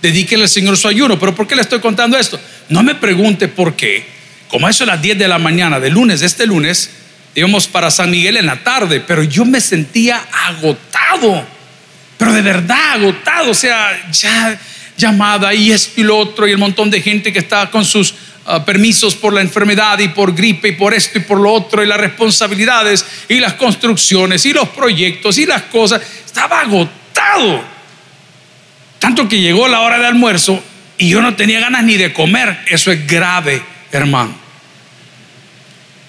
Dedíquele 0.00 0.44
al 0.44 0.48
Señor 0.48 0.76
su 0.76 0.88
ayuno. 0.88 1.18
Pero 1.18 1.34
¿por 1.34 1.46
qué 1.46 1.56
le 1.56 1.62
estoy 1.62 1.80
contando 1.80 2.16
esto? 2.16 2.40
No 2.68 2.82
me 2.82 2.94
pregunte 2.94 3.48
por 3.48 3.74
qué. 3.74 4.06
Como 4.48 4.68
eso 4.68 4.84
a 4.84 4.86
las 4.86 5.02
10 5.02 5.18
de 5.18 5.28
la 5.28 5.38
mañana 5.38 5.80
de 5.80 5.90
lunes, 5.90 6.20
de 6.20 6.26
este 6.26 6.46
lunes, 6.46 6.90
íbamos 7.34 7.66
para 7.66 7.90
San 7.90 8.10
Miguel 8.10 8.36
en 8.36 8.46
la 8.46 8.62
tarde, 8.62 9.00
pero 9.00 9.22
yo 9.22 9.44
me 9.44 9.60
sentía 9.60 10.24
agotado, 10.46 11.44
pero 12.16 12.32
de 12.32 12.42
verdad 12.42 12.92
agotado, 12.92 13.50
o 13.50 13.54
sea, 13.54 14.10
ya 14.10 14.58
llamada 14.96 15.52
y 15.52 15.72
esto 15.72 16.00
y 16.00 16.04
lo 16.04 16.16
otro 16.16 16.46
y 16.46 16.52
el 16.52 16.58
montón 16.58 16.90
de 16.90 17.00
gente 17.00 17.32
que 17.32 17.40
estaba 17.40 17.70
con 17.70 17.84
sus 17.84 18.14
ah, 18.46 18.64
permisos 18.64 19.14
por 19.16 19.32
la 19.32 19.40
enfermedad 19.40 19.98
y 19.98 20.08
por 20.08 20.34
gripe 20.34 20.68
y 20.68 20.72
por 20.72 20.94
esto 20.94 21.18
y 21.18 21.22
por 21.22 21.40
lo 21.40 21.52
otro 21.52 21.82
y 21.82 21.86
las 21.86 21.98
responsabilidades 21.98 23.04
y 23.28 23.40
las 23.40 23.54
construcciones 23.54 24.46
y 24.46 24.52
los 24.52 24.68
proyectos 24.68 25.38
y 25.38 25.46
las 25.46 25.62
cosas, 25.62 26.00
estaba 26.24 26.60
agotado. 26.60 27.64
Tanto 28.98 29.28
que 29.28 29.40
llegó 29.40 29.68
la 29.68 29.80
hora 29.80 29.98
de 29.98 30.06
almuerzo 30.06 30.62
y 30.96 31.08
yo 31.08 31.20
no 31.20 31.34
tenía 31.34 31.60
ganas 31.60 31.84
ni 31.84 31.96
de 31.96 32.12
comer. 32.12 32.60
Eso 32.68 32.90
es 32.90 33.06
grave, 33.06 33.62
hermano. 33.90 34.43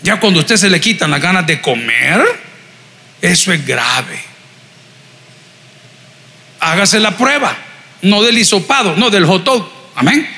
Ya 0.05 0.19
cuando 0.19 0.39
a 0.39 0.43
usted 0.43 0.57
se 0.57 0.69
le 0.69 0.79
quitan 0.79 1.09
las 1.09 1.19
ganas 1.19 1.47
de 1.47 1.59
comer, 1.59 2.21
eso 3.23 3.51
es 3.51 3.65
grave. 3.65 4.19
Hágase 6.59 6.99
la 6.99 7.17
prueba, 7.17 7.57
no 8.03 8.21
del 8.21 8.37
hisopado, 8.37 8.95
no 8.95 9.09
del 9.09 9.25
hot 9.25 9.43
dog. 9.43 9.67
Amén. 9.95 10.29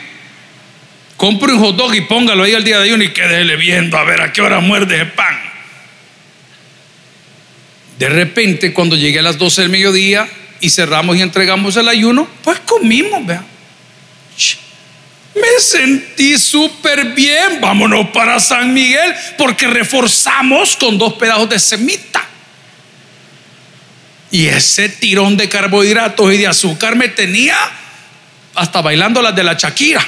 Compre 1.17 1.51
un 1.51 1.59
hot 1.59 1.75
dog 1.75 1.93
y 1.93 1.99
póngalo 1.99 2.43
ahí 2.43 2.53
al 2.53 2.63
día 2.63 2.79
de 2.79 2.93
uno 2.93 3.03
y 3.03 3.09
quédele 3.09 3.57
viendo 3.57 3.97
a 3.97 4.05
ver 4.05 4.21
a 4.21 4.31
qué 4.31 4.41
hora 4.41 4.61
muerde 4.61 5.01
el 5.01 5.11
pan. 5.11 5.37
De 7.99 8.07
repente, 8.07 8.71
cuando 8.71 8.95
llegué 8.95 9.19
a 9.19 9.23
las 9.23 9.37
12 9.37 9.63
del 9.63 9.69
mediodía 9.69 10.29
y 10.61 10.69
cerramos 10.69 11.17
y 11.17 11.21
entregamos 11.21 11.75
el 11.75 11.89
ayuno, 11.89 12.25
pues 12.41 12.61
comimos, 12.61 13.25
vea. 13.25 13.43
Me 15.41 15.59
sentí 15.59 16.37
súper 16.37 17.13
bien. 17.13 17.59
Vámonos 17.61 18.09
para 18.09 18.39
San 18.39 18.73
Miguel 18.73 19.13
porque 19.37 19.67
reforzamos 19.67 20.75
con 20.75 20.97
dos 20.97 21.13
pedazos 21.13 21.49
de 21.49 21.59
semita. 21.59 22.23
Y 24.31 24.47
ese 24.47 24.89
tirón 24.89 25.37
de 25.37 25.47
carbohidratos 25.47 26.33
y 26.33 26.37
de 26.37 26.47
azúcar 26.47 26.95
me 26.95 27.07
tenía 27.07 27.57
hasta 28.55 28.81
bailando 28.81 29.21
las 29.21 29.35
de 29.35 29.43
la 29.43 29.53
Shakira. 29.53 30.05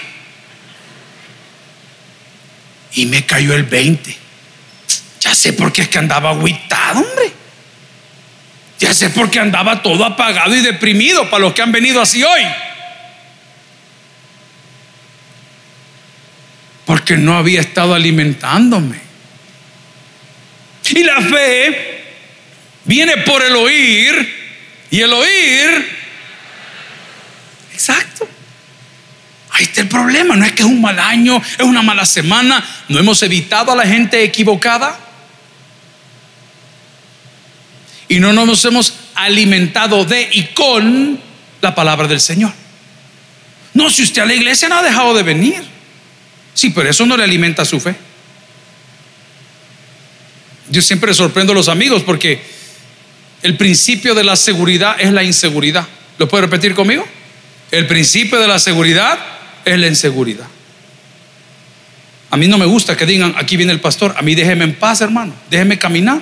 Y 2.94 3.06
me 3.06 3.26
cayó 3.26 3.54
el 3.54 3.64
20. 3.64 4.18
Ya 5.22 5.36
sé 5.36 5.54
por 5.54 5.72
qué 5.72 5.84
es 5.84 5.90
que 5.90 6.00
andaba 6.00 6.32
agüitado, 6.32 7.00
hombre. 7.00 7.32
Ya 8.80 8.94
sé 8.94 9.10
por 9.10 9.30
qué 9.30 9.40
andaba 9.40 9.82
todo 9.84 10.06
apagado 10.06 10.56
y 10.56 10.62
deprimido 10.62 11.30
para 11.30 11.42
los 11.42 11.54
que 11.54 11.62
han 11.62 11.72
venido 11.72 12.02
así 12.02 12.24
hoy. 12.24 12.42
Porque 16.90 17.18
no 17.18 17.38
había 17.38 17.62
estado 17.62 17.94
alimentándome. 17.94 19.00
Y 20.90 21.04
la 21.04 21.22
fe 21.22 22.04
viene 22.84 23.18
por 23.18 23.44
el 23.44 23.56
oír 23.56 24.36
y 24.90 25.00
el 25.00 25.14
oír. 25.14 25.88
Exacto. 27.72 28.28
Ahí 29.52 29.66
está 29.66 29.82
el 29.82 29.88
problema. 29.88 30.36
No 30.36 30.44
es 30.44 30.54
que 30.54 30.64
es 30.64 30.68
un 30.68 30.82
mal 30.82 30.98
año, 30.98 31.40
es 31.60 31.64
una 31.64 31.84
mala 31.84 32.08
semana. 32.08 32.66
No 32.88 32.98
hemos 32.98 33.22
evitado 33.22 33.72
a 33.72 33.76
la 33.76 33.86
gente 33.86 34.24
equivocada. 34.24 35.00
Y 38.08 38.20
no 38.20 38.34
nos 38.34 38.66
hemos 38.66 38.96
alimentado 39.14 40.06
de 40.06 40.28
y 40.32 40.46
con 40.56 41.22
la 41.62 41.76
palabra 41.76 42.08
del 42.08 42.20
Señor. 42.20 42.52
No, 43.76 43.92
si 43.92 44.02
usted 44.02 44.24
a 44.24 44.26
la 44.26 44.34
iglesia 44.34 44.68
no 44.70 44.80
ha 44.80 44.82
dejado 44.82 45.14
de 45.14 45.22
venir. 45.22 45.79
Sí, 46.60 46.72
pero 46.72 46.90
eso 46.90 47.06
no 47.06 47.16
le 47.16 47.24
alimenta 47.24 47.64
su 47.64 47.80
fe. 47.80 47.96
Yo 50.70 50.82
siempre 50.82 51.14
sorprendo 51.14 51.54
a 51.54 51.56
los 51.56 51.70
amigos 51.70 52.04
porque 52.04 52.42
el 53.42 53.56
principio 53.56 54.14
de 54.14 54.26
la 54.26 54.36
seguridad 54.36 54.98
es 55.00 55.14
la 55.14 55.24
inseguridad. 55.24 55.88
¿Lo 56.18 56.28
puede 56.28 56.42
repetir 56.42 56.76
conmigo? 56.76 57.08
El 57.72 57.88
principio 57.88 58.42
de 58.42 58.50
la 58.50 58.60
seguridad 58.60 59.18
es 59.64 59.80
la 59.80 59.88
inseguridad. 59.88 60.48
A 62.30 62.36
mí 62.36 62.50
no 62.50 62.58
me 62.58 62.66
gusta 62.66 62.98
que 62.98 63.06
digan, 63.06 63.36
aquí 63.38 63.56
viene 63.56 63.72
el 63.72 63.80
pastor. 63.80 64.14
A 64.18 64.22
mí 64.22 64.36
déjeme 64.36 64.66
en 64.66 64.76
paz, 64.76 65.00
hermano. 65.00 65.34
Déjeme 65.50 65.80
caminar. 65.80 66.22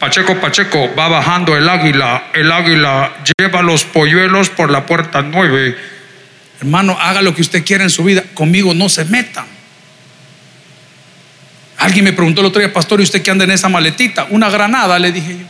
Pacheco, 0.00 0.40
Pacheco, 0.40 0.92
va 0.98 1.06
bajando 1.06 1.56
el 1.56 1.68
águila. 1.68 2.30
El 2.34 2.50
águila 2.50 3.22
lleva 3.38 3.62
los 3.62 3.84
polluelos 3.84 4.50
por 4.50 4.72
la 4.72 4.86
puerta 4.86 5.22
nueve 5.22 5.76
Hermano, 6.62 6.96
haga 7.00 7.22
lo 7.22 7.34
que 7.34 7.42
usted 7.42 7.64
quiera 7.64 7.82
en 7.82 7.90
su 7.90 8.04
vida. 8.04 8.21
Conmigo 8.34 8.74
no 8.74 8.88
se 8.88 9.04
meta. 9.04 9.46
Alguien 11.78 12.04
me 12.04 12.12
preguntó 12.12 12.40
el 12.40 12.46
otro 12.46 12.60
día, 12.60 12.72
pastor, 12.72 13.00
¿y 13.00 13.02
usted 13.02 13.22
qué 13.22 13.30
anda 13.30 13.44
en 13.44 13.50
esa 13.50 13.68
maletita? 13.68 14.26
Una 14.30 14.48
granada, 14.48 14.98
le 14.98 15.10
dije 15.10 15.38
yo. 15.38 15.46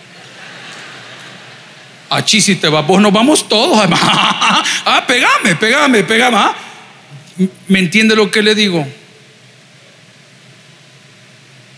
Achí 2.09 2.41
si 2.41 2.57
te 2.57 2.69
va, 2.69 2.83
vos 2.83 3.01
nos 3.01 3.13
vamos 3.13 3.49
todos. 3.49 3.79
ah, 3.93 5.05
pegame, 5.07 5.57
pegame, 5.57 6.05
pegame. 6.05 6.37
¿ah? 6.37 6.55
¿Me 7.69 7.79
entiende 7.79 8.15
lo 8.15 8.31
que 8.31 8.43
le 8.43 8.55
digo? 8.55 8.87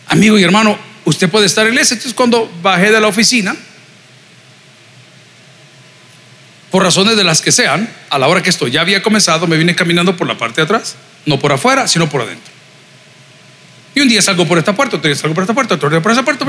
Amigo 0.08 0.38
y 0.38 0.42
hermano, 0.42 0.78
usted 1.04 1.28
puede 1.28 1.46
estar 1.46 1.66
en 1.66 1.78
ese. 1.78 1.94
Entonces, 1.94 2.14
cuando 2.14 2.52
bajé 2.62 2.90
de 2.90 3.00
la 3.00 3.08
oficina, 3.08 3.56
por 6.74 6.82
razones 6.82 7.16
de 7.16 7.22
las 7.22 7.40
que 7.40 7.52
sean, 7.52 7.88
a 8.10 8.18
la 8.18 8.26
hora 8.26 8.42
que 8.42 8.50
esto 8.50 8.66
ya 8.66 8.80
había 8.80 9.00
comenzado, 9.00 9.46
me 9.46 9.56
vine 9.56 9.76
caminando 9.76 10.16
por 10.16 10.26
la 10.26 10.36
parte 10.36 10.56
de 10.56 10.64
atrás, 10.64 10.96
no 11.24 11.38
por 11.38 11.52
afuera, 11.52 11.86
sino 11.86 12.08
por 12.08 12.22
adentro. 12.22 12.52
Y 13.94 14.00
un 14.00 14.08
día 14.08 14.20
salgo 14.20 14.44
por 14.44 14.58
esta 14.58 14.74
puerta, 14.74 14.96
otro 14.96 15.08
día 15.08 15.14
salgo 15.14 15.36
por 15.36 15.44
esta 15.44 15.54
puerta, 15.54 15.76
otro 15.76 15.88
día 15.88 16.02
por 16.02 16.10
esa 16.10 16.24
puerta. 16.24 16.44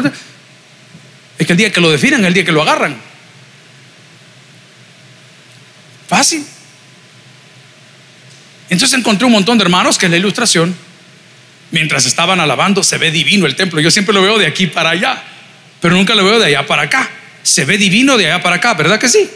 Es 1.37 1.45
que 1.45 1.53
el 1.53 1.57
día 1.57 1.71
que 1.71 1.79
lo 1.79 1.91
definan, 1.91 2.25
el 2.25 2.33
día 2.33 2.43
que 2.43 2.51
lo 2.51 2.63
agarran. 2.63 2.97
Fácil. 6.07 6.43
Entonces 8.71 8.97
encontré 8.97 9.27
un 9.27 9.31
montón 9.31 9.59
de 9.59 9.63
hermanos 9.63 9.99
que 9.99 10.07
en 10.07 10.11
la 10.13 10.17
ilustración, 10.17 10.75
mientras 11.69 12.07
estaban 12.07 12.39
alabando, 12.39 12.81
se 12.81 12.97
ve 12.97 13.11
divino 13.11 13.45
el 13.45 13.55
templo. 13.55 13.79
Yo 13.79 13.91
siempre 13.91 14.11
lo 14.11 14.23
veo 14.23 14.39
de 14.39 14.47
aquí 14.47 14.65
para 14.65 14.89
allá, 14.89 15.21
pero 15.79 15.93
nunca 15.93 16.15
lo 16.15 16.25
veo 16.25 16.39
de 16.39 16.47
allá 16.47 16.65
para 16.65 16.81
acá. 16.81 17.11
Se 17.43 17.63
ve 17.63 17.77
divino 17.77 18.17
de 18.17 18.25
allá 18.25 18.41
para 18.41 18.55
acá, 18.55 18.73
¿verdad 18.73 18.97
que 18.97 19.07
sí? 19.07 19.29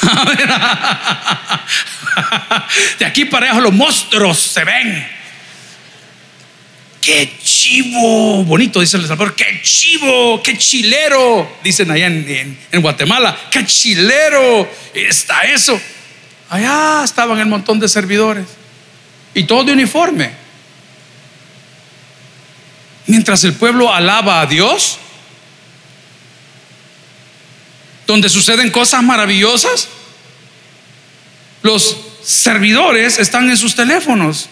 De 2.98 3.04
aquí 3.04 3.24
para 3.24 3.50
allá 3.50 3.60
los 3.60 3.72
monstruos 3.72 4.38
se 4.38 4.64
ven. 4.64 5.08
Qué 7.00 7.36
chivo, 7.42 8.44
bonito, 8.44 8.80
dice 8.80 8.96
el 8.96 9.06
Salvador. 9.06 9.34
Qué 9.34 9.60
chivo, 9.62 10.42
qué 10.42 10.56
chilero, 10.56 11.58
dicen 11.62 11.90
allá 11.90 12.06
en, 12.06 12.58
en 12.72 12.82
Guatemala. 12.82 13.36
Qué 13.50 13.66
chilero 13.66 14.70
está 14.94 15.42
eso. 15.42 15.78
Allá 16.48 17.02
estaban 17.04 17.38
el 17.38 17.46
montón 17.46 17.78
de 17.78 17.88
servidores 17.88 18.46
y 19.34 19.44
todo 19.44 19.64
de 19.64 19.72
uniforme. 19.72 20.44
Mientras 23.06 23.44
el 23.44 23.54
pueblo 23.54 23.92
alaba 23.92 24.40
a 24.40 24.46
Dios, 24.46 24.98
donde 28.06 28.28
suceden 28.28 28.70
cosas 28.70 29.02
maravillosas, 29.02 29.88
los 31.62 31.96
servidores 32.22 33.18
están 33.18 33.48
en 33.48 33.56
sus 33.56 33.74
teléfonos, 33.74 34.48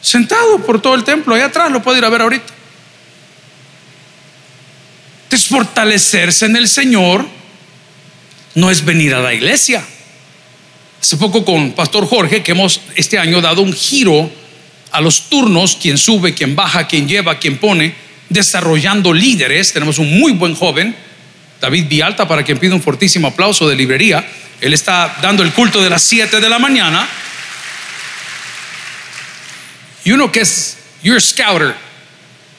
sentados 0.00 0.60
por 0.62 0.80
todo 0.80 0.94
el 0.94 1.04
templo, 1.04 1.34
ahí 1.34 1.42
atrás, 1.42 1.70
lo 1.70 1.82
puede 1.82 1.98
ir 1.98 2.04
a 2.04 2.08
ver 2.08 2.22
ahorita. 2.22 2.54
Desfortalecerse 5.30 6.46
en 6.46 6.56
el 6.56 6.68
Señor 6.68 7.26
no 8.54 8.70
es 8.70 8.84
venir 8.84 9.14
a 9.14 9.20
la 9.20 9.34
iglesia. 9.34 9.84
Hace 11.00 11.16
poco 11.16 11.44
con 11.44 11.72
Pastor 11.72 12.06
Jorge, 12.06 12.42
que 12.42 12.52
hemos 12.52 12.80
este 12.96 13.18
año 13.18 13.40
dado 13.40 13.62
un 13.62 13.72
giro 13.72 14.30
a 14.90 15.00
los 15.00 15.28
turnos, 15.28 15.76
quien 15.76 15.98
sube, 15.98 16.34
quien 16.34 16.56
baja, 16.56 16.88
quien 16.88 17.06
lleva, 17.06 17.38
quien 17.38 17.58
pone, 17.58 17.94
desarrollando 18.28 19.12
líderes. 19.12 19.72
Tenemos 19.72 19.98
un 19.98 20.18
muy 20.18 20.32
buen 20.32 20.54
joven 20.54 20.96
David 21.60 21.86
Vialta, 21.88 22.26
para 22.28 22.42
quien 22.42 22.58
pide 22.58 22.74
un 22.74 22.82
fortísimo 22.82 23.28
aplauso 23.28 23.68
de 23.68 23.76
librería. 23.76 24.26
Él 24.60 24.74
está 24.74 25.16
dando 25.22 25.42
el 25.42 25.52
culto 25.52 25.82
de 25.82 25.90
las 25.90 26.02
7 26.02 26.40
de 26.40 26.48
la 26.48 26.58
mañana. 26.58 27.08
Y 30.04 30.12
uno 30.12 30.32
que 30.32 30.40
es, 30.40 30.78
you're 31.02 31.18
a 31.18 31.20
scouter, 31.20 31.74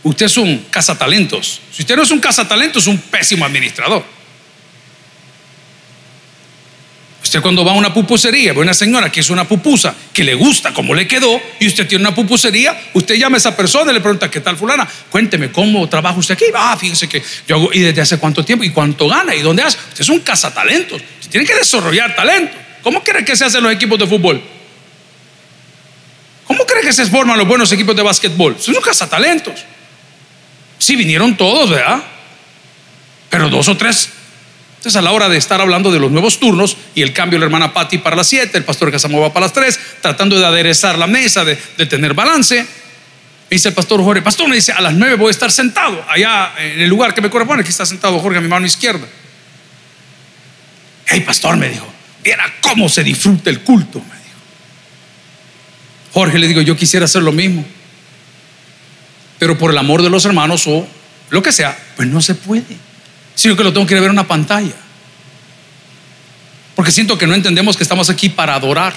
usted 0.04 0.26
es 0.26 0.38
un 0.38 0.66
cazatalentos. 0.70 1.62
Si 1.72 1.82
usted 1.82 1.96
no 1.96 2.04
es 2.04 2.12
un 2.12 2.20
cazatalentos, 2.20 2.84
es 2.84 2.88
un 2.88 3.00
pésimo 3.00 3.46
administrador. 3.46 4.19
Usted 7.22 7.42
cuando 7.42 7.66
va 7.66 7.74
a 7.74 7.76
una 7.76 7.94
pupusería, 7.94 8.54
ve 8.54 8.60
una 8.62 8.74
señora 8.74 9.12
que 9.12 9.20
es 9.20 9.30
una 9.30 9.46
pupusa, 9.46 9.94
que 10.14 10.24
le 10.24 10.36
gusta 10.36 10.74
cómo 10.74 10.96
le 10.96 11.08
quedó, 11.08 11.40
y 11.60 11.68
usted 11.68 11.88
tiene 11.88 12.04
una 12.04 12.16
pupusería, 12.16 12.80
usted 12.94 13.16
llama 13.16 13.36
a 13.36 13.40
esa 13.40 13.56
persona 13.58 13.92
y 13.92 13.96
le 13.96 14.02
pregunta, 14.02 14.32
¿qué 14.32 14.40
tal 14.40 14.56
fulana? 14.56 14.88
Cuénteme, 15.10 15.52
¿cómo 15.52 15.88
trabaja 15.90 16.18
usted 16.18 16.36
aquí? 16.36 16.46
Ah, 16.56 16.78
fíjese 16.80 17.10
que 17.10 17.22
yo 17.48 17.58
hago, 17.58 17.70
¿y 17.74 17.80
desde 17.80 18.02
hace 18.02 18.18
cuánto 18.18 18.46
tiempo? 18.46 18.64
¿Y 18.64 18.70
cuánto 18.70 19.08
gana? 19.08 19.36
¿Y 19.36 19.42
dónde 19.42 19.64
hace? 19.64 19.78
Usted 19.90 20.02
es 20.02 20.10
un 20.10 20.22
cazatalentos. 20.22 21.02
Usted 21.20 21.32
tiene 21.32 21.46
que 21.46 21.56
desarrollar 21.56 22.16
talento. 22.16 22.56
¿Cómo 22.82 23.04
cree 23.04 23.26
que 23.26 23.36
se 23.36 23.46
hacen 23.46 23.64
los 23.64 23.74
equipos 23.74 24.00
de 24.00 24.08
fútbol? 24.08 24.42
¿Cómo 26.48 26.66
cree 26.66 26.82
que 26.82 26.94
se 26.94 27.06
forman 27.06 27.38
los 27.38 27.48
buenos 27.48 27.72
equipos 27.74 27.96
de 27.96 28.02
básquetbol? 28.02 28.56
Son 28.60 28.76
un 28.76 28.82
cazatalentos. 28.82 29.66
Sí, 30.78 30.96
vinieron 30.96 31.36
todos, 31.36 31.70
¿verdad? 31.70 32.02
Pero 33.30 33.50
dos 33.50 33.68
o 33.68 33.78
tres 33.78 34.10
entonces, 34.80 34.96
a 34.96 35.02
la 35.02 35.12
hora 35.12 35.28
de 35.28 35.36
estar 35.36 35.60
hablando 35.60 35.92
de 35.92 36.00
los 36.00 36.10
nuevos 36.10 36.40
turnos 36.40 36.78
y 36.96 37.02
el 37.02 37.12
cambio 37.12 37.36
de 37.36 37.42
la 37.42 37.48
hermana 37.48 37.74
Patti 37.74 37.98
para 37.98 38.16
las 38.16 38.28
7, 38.28 38.58
el 38.58 38.64
pastor 38.64 38.90
Casamova 38.90 39.34
para 39.34 39.48
las 39.48 39.52
3, 39.52 39.80
tratando 40.02 40.40
de 40.40 40.46
aderezar 40.46 40.98
la 40.98 41.06
mesa, 41.06 41.44
de, 41.44 41.58
tener 41.86 42.14
balance, 42.14 42.62
me 42.62 42.68
dice 43.50 43.68
el 43.68 43.76
pastor 43.76 44.02
Jorge, 44.02 44.22
pastor 44.22 44.48
me 44.48 44.56
dice, 44.56 44.72
a 44.72 44.80
las 44.80 44.94
9 44.94 45.16
voy 45.16 45.28
a 45.28 45.32
estar 45.32 45.52
sentado 45.52 46.02
allá 46.08 46.54
en 46.58 46.80
el 46.80 46.90
lugar 46.90 47.14
que 47.14 47.20
me 47.20 47.30
corresponde, 47.30 47.64
aquí 47.64 47.72
está 47.72 47.86
sentado 47.86 48.20
Jorge 48.20 48.38
a 48.38 48.42
mi 48.42 48.48
mano 48.48 48.66
izquierda. 48.66 49.06
Hey, 51.08 51.24
pastor, 51.26 51.58
me 51.58 51.68
dijo, 51.68 51.92
Viera 52.24 52.46
cómo 52.62 52.88
se 52.88 53.04
disfruta 53.04 53.50
el 53.50 53.60
culto, 53.62 54.00
me 54.00 54.06
dijo. 54.06 54.40
Jorge 56.14 56.40
le 56.40 56.48
digo, 56.48 56.62
yo 56.62 56.78
quisiera 56.78 57.06
hacer 57.06 57.22
lo 57.22 57.34
mismo. 57.34 57.66
Pero 59.40 59.58
por 59.58 59.72
el 59.72 59.78
amor 59.78 60.04
de 60.04 60.10
los 60.10 60.24
hermanos 60.24 60.68
o 60.68 60.88
lo 61.32 61.44
que 61.44 61.52
sea, 61.52 61.78
pues 61.98 62.08
no 62.08 62.22
se 62.22 62.36
puede. 62.36 62.89
Sino 63.40 63.56
que 63.56 63.64
lo 63.64 63.72
tengo 63.72 63.88
que 63.88 63.96
ver 63.96 64.04
en 64.04 64.10
una 64.10 64.28
pantalla. 64.28 64.76
Porque 66.76 66.92
siento 66.92 67.18
que 67.18 67.26
no 67.26 67.34
entendemos 67.34 67.78
que 67.78 67.84
estamos 67.84 68.10
aquí 68.10 68.28
para 68.28 68.54
adorar. 68.54 68.94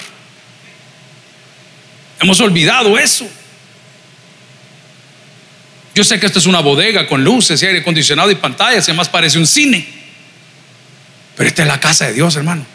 Hemos 2.19 2.41
olvidado 2.41 2.99
eso. 2.99 3.25
Yo 5.95 6.03
sé 6.03 6.19
que 6.19 6.25
esto 6.25 6.39
es 6.39 6.45
una 6.45 6.59
bodega 6.59 7.07
con 7.07 7.23
luces 7.23 7.63
y 7.63 7.67
aire 7.67 7.79
acondicionado 7.79 8.31
y 8.31 8.35
pantallas 8.35 8.85
y 8.85 8.91
además 8.91 9.07
parece 9.07 9.39
un 9.39 9.47
cine. 9.47 9.87
Pero 11.37 11.47
esta 11.47 11.61
es 11.61 11.67
la 11.69 11.79
casa 11.79 12.07
de 12.07 12.13
Dios, 12.13 12.35
hermano. 12.35 12.65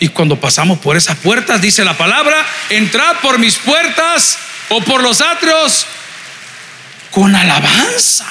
Y 0.00 0.08
cuando 0.08 0.40
pasamos 0.40 0.80
por 0.80 0.96
esas 0.96 1.16
puertas, 1.18 1.62
dice 1.62 1.84
la 1.84 1.96
palabra, 1.96 2.44
entrad 2.70 3.18
por 3.22 3.38
mis 3.38 3.54
puertas 3.54 4.36
o 4.68 4.80
por 4.80 5.00
los 5.00 5.20
atrios 5.20 5.86
con 7.12 7.36
alabanza. 7.36 8.26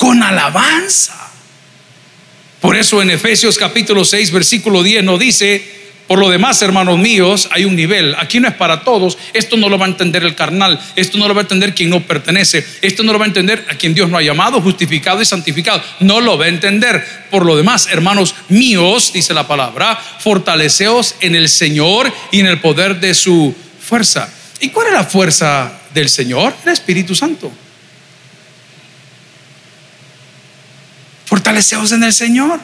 Con 0.00 0.22
alabanza. 0.22 1.30
Por 2.58 2.74
eso 2.74 3.02
en 3.02 3.10
Efesios 3.10 3.58
capítulo 3.58 4.02
6, 4.02 4.30
versículo 4.30 4.82
10 4.82 5.04
nos 5.04 5.20
dice, 5.20 5.62
por 6.06 6.18
lo 6.18 6.30
demás, 6.30 6.62
hermanos 6.62 6.98
míos, 6.98 7.50
hay 7.52 7.66
un 7.66 7.76
nivel. 7.76 8.14
Aquí 8.18 8.40
no 8.40 8.48
es 8.48 8.54
para 8.54 8.82
todos. 8.82 9.18
Esto 9.34 9.58
no 9.58 9.68
lo 9.68 9.76
va 9.76 9.84
a 9.84 9.90
entender 9.90 10.22
el 10.22 10.34
carnal. 10.34 10.80
Esto 10.96 11.18
no 11.18 11.28
lo 11.28 11.34
va 11.34 11.42
a 11.42 11.44
entender 11.44 11.74
quien 11.74 11.90
no 11.90 12.00
pertenece. 12.00 12.66
Esto 12.80 13.02
no 13.02 13.12
lo 13.12 13.18
va 13.18 13.26
a 13.26 13.28
entender 13.28 13.62
a 13.68 13.74
quien 13.74 13.92
Dios 13.92 14.08
no 14.08 14.16
ha 14.16 14.22
llamado, 14.22 14.62
justificado 14.62 15.20
y 15.20 15.26
santificado. 15.26 15.82
No 16.00 16.22
lo 16.22 16.38
va 16.38 16.46
a 16.46 16.48
entender. 16.48 17.04
Por 17.30 17.44
lo 17.44 17.54
demás, 17.54 17.86
hermanos 17.90 18.34
míos, 18.48 19.12
dice 19.12 19.34
la 19.34 19.46
palabra, 19.46 20.02
fortaleceos 20.18 21.14
en 21.20 21.34
el 21.34 21.50
Señor 21.50 22.10
y 22.32 22.40
en 22.40 22.46
el 22.46 22.62
poder 22.62 23.00
de 23.00 23.12
su 23.12 23.54
fuerza. 23.78 24.32
¿Y 24.60 24.70
cuál 24.70 24.86
es 24.86 24.94
la 24.94 25.04
fuerza 25.04 25.80
del 25.92 26.08
Señor? 26.08 26.54
El 26.64 26.72
Espíritu 26.72 27.14
Santo. 27.14 27.52
Fortaleceos 31.30 31.92
en 31.92 32.02
el 32.02 32.12
Señor. 32.12 32.58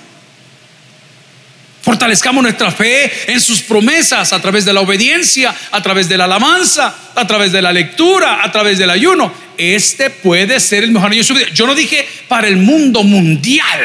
Fortalezcamos 1.82 2.42
nuestra 2.42 2.72
fe 2.72 3.30
en 3.32 3.40
sus 3.40 3.62
promesas 3.62 4.32
a 4.32 4.42
través 4.42 4.64
de 4.64 4.72
la 4.72 4.80
obediencia, 4.80 5.54
a 5.70 5.80
través 5.80 6.08
de 6.08 6.16
la 6.16 6.24
alabanza, 6.24 7.12
a 7.14 7.24
través 7.28 7.52
de 7.52 7.62
la 7.62 7.72
lectura, 7.72 8.42
a 8.42 8.50
través 8.50 8.76
del 8.76 8.90
ayuno. 8.90 9.32
Este 9.56 10.10
puede 10.10 10.58
ser 10.58 10.82
el 10.82 10.90
mejor 10.90 11.12
año 11.12 11.18
de 11.18 11.24
su 11.24 11.34
vida. 11.34 11.46
Yo 11.54 11.64
no 11.64 11.76
dije 11.76 12.08
para 12.26 12.48
el 12.48 12.56
mundo 12.56 13.04
mundial. 13.04 13.80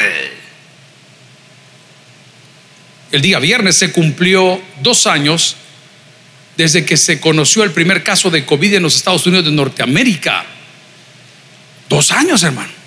El 3.12 3.22
día 3.22 3.38
viernes 3.38 3.76
se 3.76 3.92
cumplió 3.92 4.60
dos 4.82 5.06
años 5.06 5.54
desde 6.56 6.84
que 6.84 6.96
se 6.96 7.20
conoció 7.20 7.62
el 7.62 7.70
primer 7.70 8.02
caso 8.02 8.30
de 8.30 8.44
COVID 8.44 8.74
en 8.74 8.82
los 8.82 8.96
Estados 8.96 9.24
Unidos 9.28 9.44
de 9.44 9.52
Norteamérica. 9.52 10.44
Dos 11.88 12.10
años, 12.10 12.42
hermano. 12.42 12.81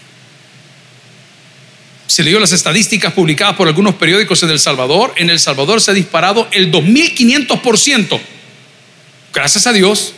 Se 2.07 2.23
leyó 2.23 2.39
las 2.39 2.51
estadísticas 2.51 3.13
publicadas 3.13 3.55
por 3.55 3.67
algunos 3.67 3.95
periódicos 3.95 4.41
en 4.43 4.51
El 4.51 4.59
Salvador. 4.59 5.13
En 5.17 5.29
El 5.29 5.39
Salvador 5.39 5.81
se 5.81 5.91
ha 5.91 5.93
disparado 5.93 6.47
el 6.51 6.71
2500%. 6.71 8.19
Gracias 9.33 9.67
a 9.67 9.73
Dios, 9.73 10.13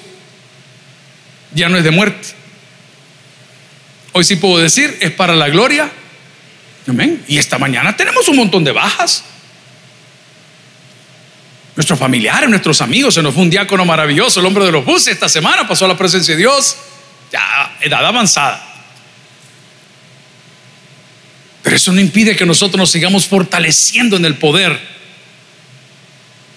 ya 1.54 1.70
no 1.70 1.78
es 1.78 1.84
de 1.84 1.92
muerte. 1.92 2.30
Hoy 4.12 4.24
sí 4.24 4.36
puedo 4.36 4.58
decir, 4.58 4.98
es 5.00 5.12
para 5.12 5.36
la 5.36 5.50
gloria. 5.50 5.92
Amén. 6.88 7.24
Y 7.28 7.38
esta 7.38 7.58
mañana 7.58 7.96
tenemos 7.96 8.28
un 8.28 8.38
montón 8.38 8.64
de 8.64 8.72
bajas. 8.72 9.24
Nuestros 11.76 12.00
familiares, 12.00 12.50
nuestros 12.50 12.82
amigos, 12.82 13.14
se 13.14 13.22
nos 13.22 13.34
fue 13.34 13.44
un 13.44 13.52
diácono 13.52 13.86
maravilloso, 13.86 14.40
el 14.40 14.48
hombre 14.48 14.66
de 14.66 14.72
los 14.72 14.84
buses. 14.84 15.10
Esta 15.10 15.30
semana 15.30 15.68
pasó 15.68 15.86
a 15.86 15.88
la 15.88 15.98
presencia 15.98 16.34
de 16.34 16.40
Dios, 16.40 16.76
ya 17.32 17.78
edad 17.82 18.04
avanzada. 18.04 18.67
Pero 21.68 21.76
eso 21.76 21.92
no 21.92 22.00
impide 22.00 22.38
que 22.38 22.46
nosotros 22.46 22.80
nos 22.80 22.92
sigamos 22.92 23.26
fortaleciendo 23.26 24.16
en 24.16 24.24
el 24.24 24.36
poder 24.36 24.80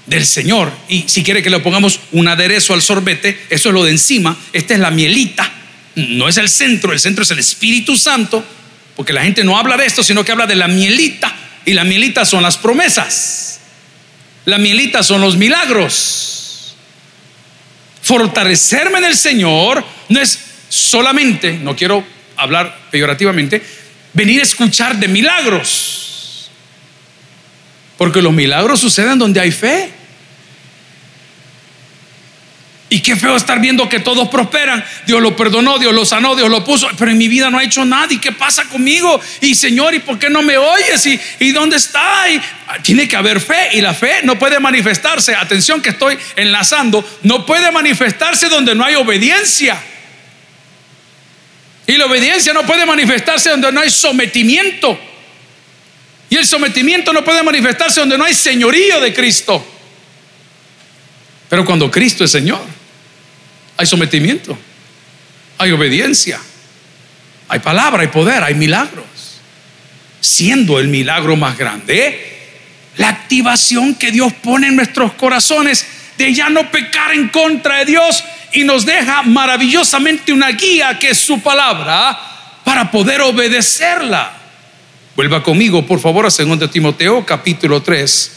del 0.07 0.25
Señor. 0.25 0.71
Y 0.89 1.03
si 1.09 1.25
quiere 1.25 1.43
que 1.43 1.51
le 1.51 1.59
pongamos 1.59 1.99
un 2.13 2.29
aderezo 2.29 2.75
al 2.75 2.81
sorbete, 2.81 3.37
eso 3.51 3.71
es 3.71 3.75
lo 3.75 3.83
de 3.83 3.91
encima. 3.91 4.39
Esta 4.53 4.75
es 4.75 4.79
la 4.79 4.93
mielita. 4.93 5.53
No 5.97 6.29
es 6.29 6.37
el 6.37 6.49
centro, 6.49 6.93
el 6.93 7.01
centro 7.01 7.25
es 7.25 7.31
el 7.33 7.41
Espíritu 7.41 7.97
Santo. 7.97 8.45
Porque 8.95 9.13
la 9.13 9.25
gente 9.25 9.43
no 9.43 9.59
habla 9.59 9.77
de 9.77 9.85
esto, 9.85 10.05
sino 10.05 10.25
que 10.25 10.31
habla 10.31 10.47
de 10.47 10.55
la 10.55 10.69
mielita. 10.69 11.35
Y 11.65 11.73
la 11.73 11.83
mielita 11.83 12.25
son 12.25 12.45
las 12.45 12.57
promesas. 12.57 13.63
La 14.45 14.59
mielita 14.59 15.03
son 15.03 15.23
los 15.23 15.37
milagros. 15.37 16.77
Fortalecerme 18.01 18.99
en 18.99 19.07
el 19.07 19.17
Señor 19.17 19.85
no 20.09 20.21
es 20.21 20.39
solamente, 20.69 21.55
no 21.55 21.75
quiero 21.75 22.07
hablar 22.37 22.79
peyorativamente, 22.93 23.61
venir 24.13 24.41
a 24.41 24.43
escuchar 24.43 24.97
de 24.97 25.09
milagros. 25.09 26.51
Porque 27.97 28.23
los 28.23 28.33
milagros 28.33 28.81
suceden 28.81 29.19
donde 29.19 29.41
hay 29.41 29.51
fe. 29.51 29.93
Y 32.93 33.01
qué 33.01 33.15
feo 33.15 33.37
estar 33.37 33.61
viendo 33.61 33.89
que 33.89 34.01
todos 34.01 34.29
prosperan. 34.29 34.85
Dios 35.07 35.23
lo 35.23 35.37
perdonó, 35.37 35.79
Dios 35.79 35.95
lo 35.95 36.05
sanó, 36.05 36.35
Dios 36.35 36.51
lo 36.51 36.65
puso. 36.65 36.89
Pero 36.99 37.13
en 37.13 37.19
mi 37.19 37.29
vida 37.29 37.49
no 37.49 37.59
ha 37.59 37.63
hecho 37.63 37.85
nada. 37.85 38.13
¿Y 38.13 38.19
qué 38.19 38.33
pasa 38.33 38.65
conmigo? 38.65 39.21
Y 39.41 39.55
Señor, 39.55 39.95
¿y 39.95 40.01
por 40.01 40.19
qué 40.19 40.29
no 40.29 40.43
me 40.43 40.59
oyes? 40.59 41.07
¿Y, 41.07 41.21
y 41.39 41.53
dónde 41.53 41.77
está? 41.77 42.29
Y, 42.29 42.41
ah, 42.67 42.79
tiene 42.83 43.07
que 43.07 43.15
haber 43.15 43.41
fe. 43.41 43.69
Y 43.75 43.81
la 43.81 43.95
fe 43.95 44.23
no 44.25 44.39
puede 44.41 44.59
manifestarse. 44.59 45.37
Atención 45.37 45.81
que 45.81 45.91
estoy 45.91 46.19
enlazando. 46.35 47.09
No 47.23 47.47
puede 47.47 47.71
manifestarse 47.71 48.49
donde 48.49 48.75
no 48.75 48.85
hay 48.85 48.97
obediencia. 48.97 49.81
Y 51.91 51.97
la 51.97 52.07
obediencia 52.07 52.53
no 52.53 52.65
puede 52.65 52.87
manifestarse 52.87 53.51
donde 53.51 53.73
no 53.73 53.81
hay 53.81 53.91
sometimiento. 53.91 54.97
Y 56.29 56.37
el 56.37 56.47
sometimiento 56.47 57.13
no 57.13 57.25
puede 57.25 57.43
manifestarse 57.43 57.99
donde 57.99 58.17
no 58.17 58.25
hay 58.25 58.33
señorío 58.33 59.01
de 59.01 59.13
Cristo. 59.13 59.67
Pero 61.49 61.65
cuando 61.65 61.91
Cristo 61.91 62.23
es 62.23 62.31
Señor, 62.31 62.61
hay 63.77 63.87
sometimiento, 63.87 64.57
hay 65.59 65.73
obediencia, 65.73 66.41
hay 67.49 67.59
palabra, 67.59 68.03
hay 68.03 68.09
poder, 68.09 68.45
hay 68.45 68.55
milagros. 68.55 69.07
Siendo 70.21 70.79
el 70.79 70.87
milagro 70.87 71.35
más 71.35 71.59
grande, 71.59 72.53
la 72.99 73.09
activación 73.09 73.97
que 73.97 74.13
Dios 74.13 74.33
pone 74.35 74.69
en 74.69 74.77
nuestros 74.77 75.15
corazones 75.15 75.85
de 76.17 76.33
ya 76.33 76.51
no 76.51 76.71
pecar 76.71 77.11
en 77.11 77.31
contra 77.31 77.79
de 77.79 77.87
Dios 77.87 78.23
y 78.53 78.65
nos 78.65 78.85
deja 78.85 79.23
maravillosamente 79.23 80.33
una 80.33 80.51
guía 80.51 80.99
que 80.99 81.11
es 81.11 81.19
su 81.19 81.41
palabra 81.41 82.19
para 82.65 82.91
poder 82.91 83.21
obedecerla. 83.21 84.33
Vuelva 85.17 85.43
conmigo, 85.43 85.85
por 85.87 86.01
favor, 86.01 86.27
a 86.27 86.31
2 86.31 86.71
Timoteo 86.71 87.25
capítulo 87.27 87.83
3, 87.83 88.33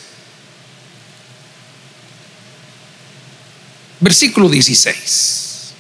versículo 4.00 4.50
16. 4.50 5.74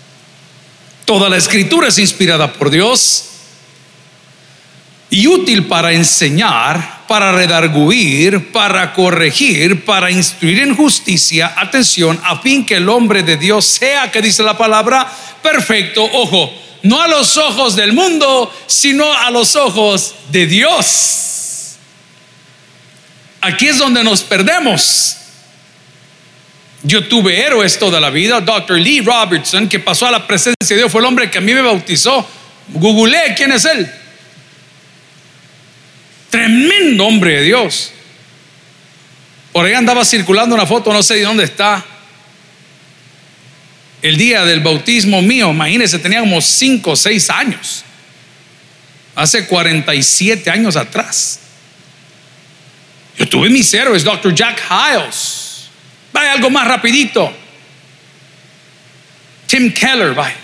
Toda 1.05 1.29
la 1.29 1.37
escritura 1.37 1.89
es 1.89 1.99
inspirada 1.99 2.53
por 2.53 2.69
Dios 2.69 3.25
y 5.09 5.27
útil 5.27 5.67
para 5.67 5.91
enseñar, 5.91 7.02
para 7.13 7.32
redarguir, 7.32 8.52
para 8.52 8.91
corregir, 8.91 9.86
para 9.86 10.10
instruir 10.10 10.62
en 10.62 10.76
justicia, 10.76 11.54
atención, 11.56 12.19
a 12.23 12.39
fin 12.39 12.65
que 12.65 12.78
el 12.78 12.89
hombre 12.89 13.21
de 13.21 13.38
Dios 13.38 13.65
sea, 13.65 14.12
que 14.12 14.19
dice 14.19 14.41
la 14.41 14.58
palabra, 14.58 15.08
perfecto, 15.43 16.04
ojo, 16.04 16.52
no 16.82 16.99
a 16.99 17.08
los 17.08 17.38
ojos 17.38 17.76
del 17.76 17.93
mundo, 17.93 18.52
sino 18.65 19.13
a 19.13 19.30
los 19.30 19.56
ojos 19.56 20.15
de 20.32 20.47
Dios. 20.47 21.76
Aquí 23.41 23.67
es 23.67 23.78
donde 23.78 24.04
nos 24.04 24.23
perdemos. 24.23 25.17
Yo 26.82 27.08
tuve 27.08 27.45
héroes 27.45 27.78
toda 27.78 27.99
la 27.99 28.10
vida, 28.10 28.41
Dr. 28.41 28.80
Lee 28.80 29.02
Robertson, 29.02 29.69
que 29.69 29.80
pasó 29.80 30.08
a 30.08 30.12
la 30.12 30.26
presencia 30.26 30.56
de 30.69 30.78
Dios, 30.78 30.91
fue 30.91 31.02
el 31.02 31.06
hombre 31.06 31.30
que 31.30 31.38
a 31.38 31.41
mí 31.41 31.54
me 31.54 31.62
bautizó. 31.62 32.28
Googleé 32.69 33.36
quién 33.36 33.52
es 33.52 33.65
él. 33.65 33.88
Tremendo 36.33 37.05
hombre 37.05 37.35
de 37.35 37.41
Dios. 37.43 37.91
Por 39.51 39.67
ahí 39.67 39.73
andaba 39.73 40.03
circulando 40.03 40.55
una 40.55 40.65
foto, 40.65 40.91
no 40.91 41.03
sé 41.03 41.13
de 41.13 41.21
dónde 41.21 41.43
está. 41.43 41.85
El 44.01 44.17
día 44.17 44.43
del 44.43 44.61
bautismo 44.61 45.21
mío, 45.21 45.51
imagínense, 45.51 45.99
tenía 45.99 46.21
como 46.21 46.41
5 46.41 46.89
o 46.89 46.95
6 46.95 47.29
años. 47.29 47.85
Hace 49.13 49.45
47 49.45 50.49
años 50.49 50.75
atrás. 50.75 51.39
Yo 53.15 53.29
tuve 53.29 53.51
mis 53.51 53.71
héroes, 53.71 54.03
Dr. 54.03 54.33
Jack 54.33 54.59
Hiles. 54.71 55.67
Vaya 56.11 56.33
algo 56.33 56.49
más 56.49 56.67
rapidito. 56.67 57.31
Tim 59.45 59.71
Keller, 59.71 60.15
vaya. 60.15 60.37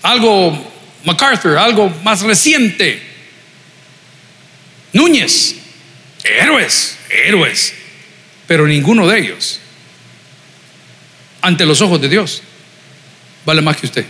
Algo 0.00 0.73
MacArthur, 1.04 1.56
algo 1.58 1.90
más 2.02 2.22
reciente. 2.22 3.02
Núñez, 4.92 5.56
Héroes, 6.24 6.96
héroes. 7.10 7.74
Pero 8.46 8.66
ninguno 8.66 9.06
de 9.06 9.20
ellos, 9.20 9.60
ante 11.40 11.66
los 11.66 11.80
ojos 11.80 12.00
de 12.00 12.08
Dios, 12.08 12.42
vale 13.44 13.62
más 13.62 13.76
que 13.76 13.86
usted. 13.86 14.06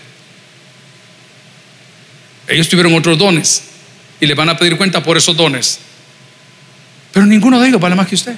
Ellos 2.46 2.68
tuvieron 2.68 2.94
otros 2.94 3.18
dones 3.18 3.64
y 4.20 4.26
le 4.26 4.34
van 4.34 4.48
a 4.48 4.56
pedir 4.56 4.76
cuenta 4.76 5.02
por 5.02 5.16
esos 5.16 5.36
dones. 5.36 5.80
Pero 7.12 7.26
ninguno 7.26 7.60
de 7.60 7.68
ellos 7.68 7.80
vale 7.80 7.94
más 7.94 8.06
que 8.06 8.14
usted. 8.14 8.34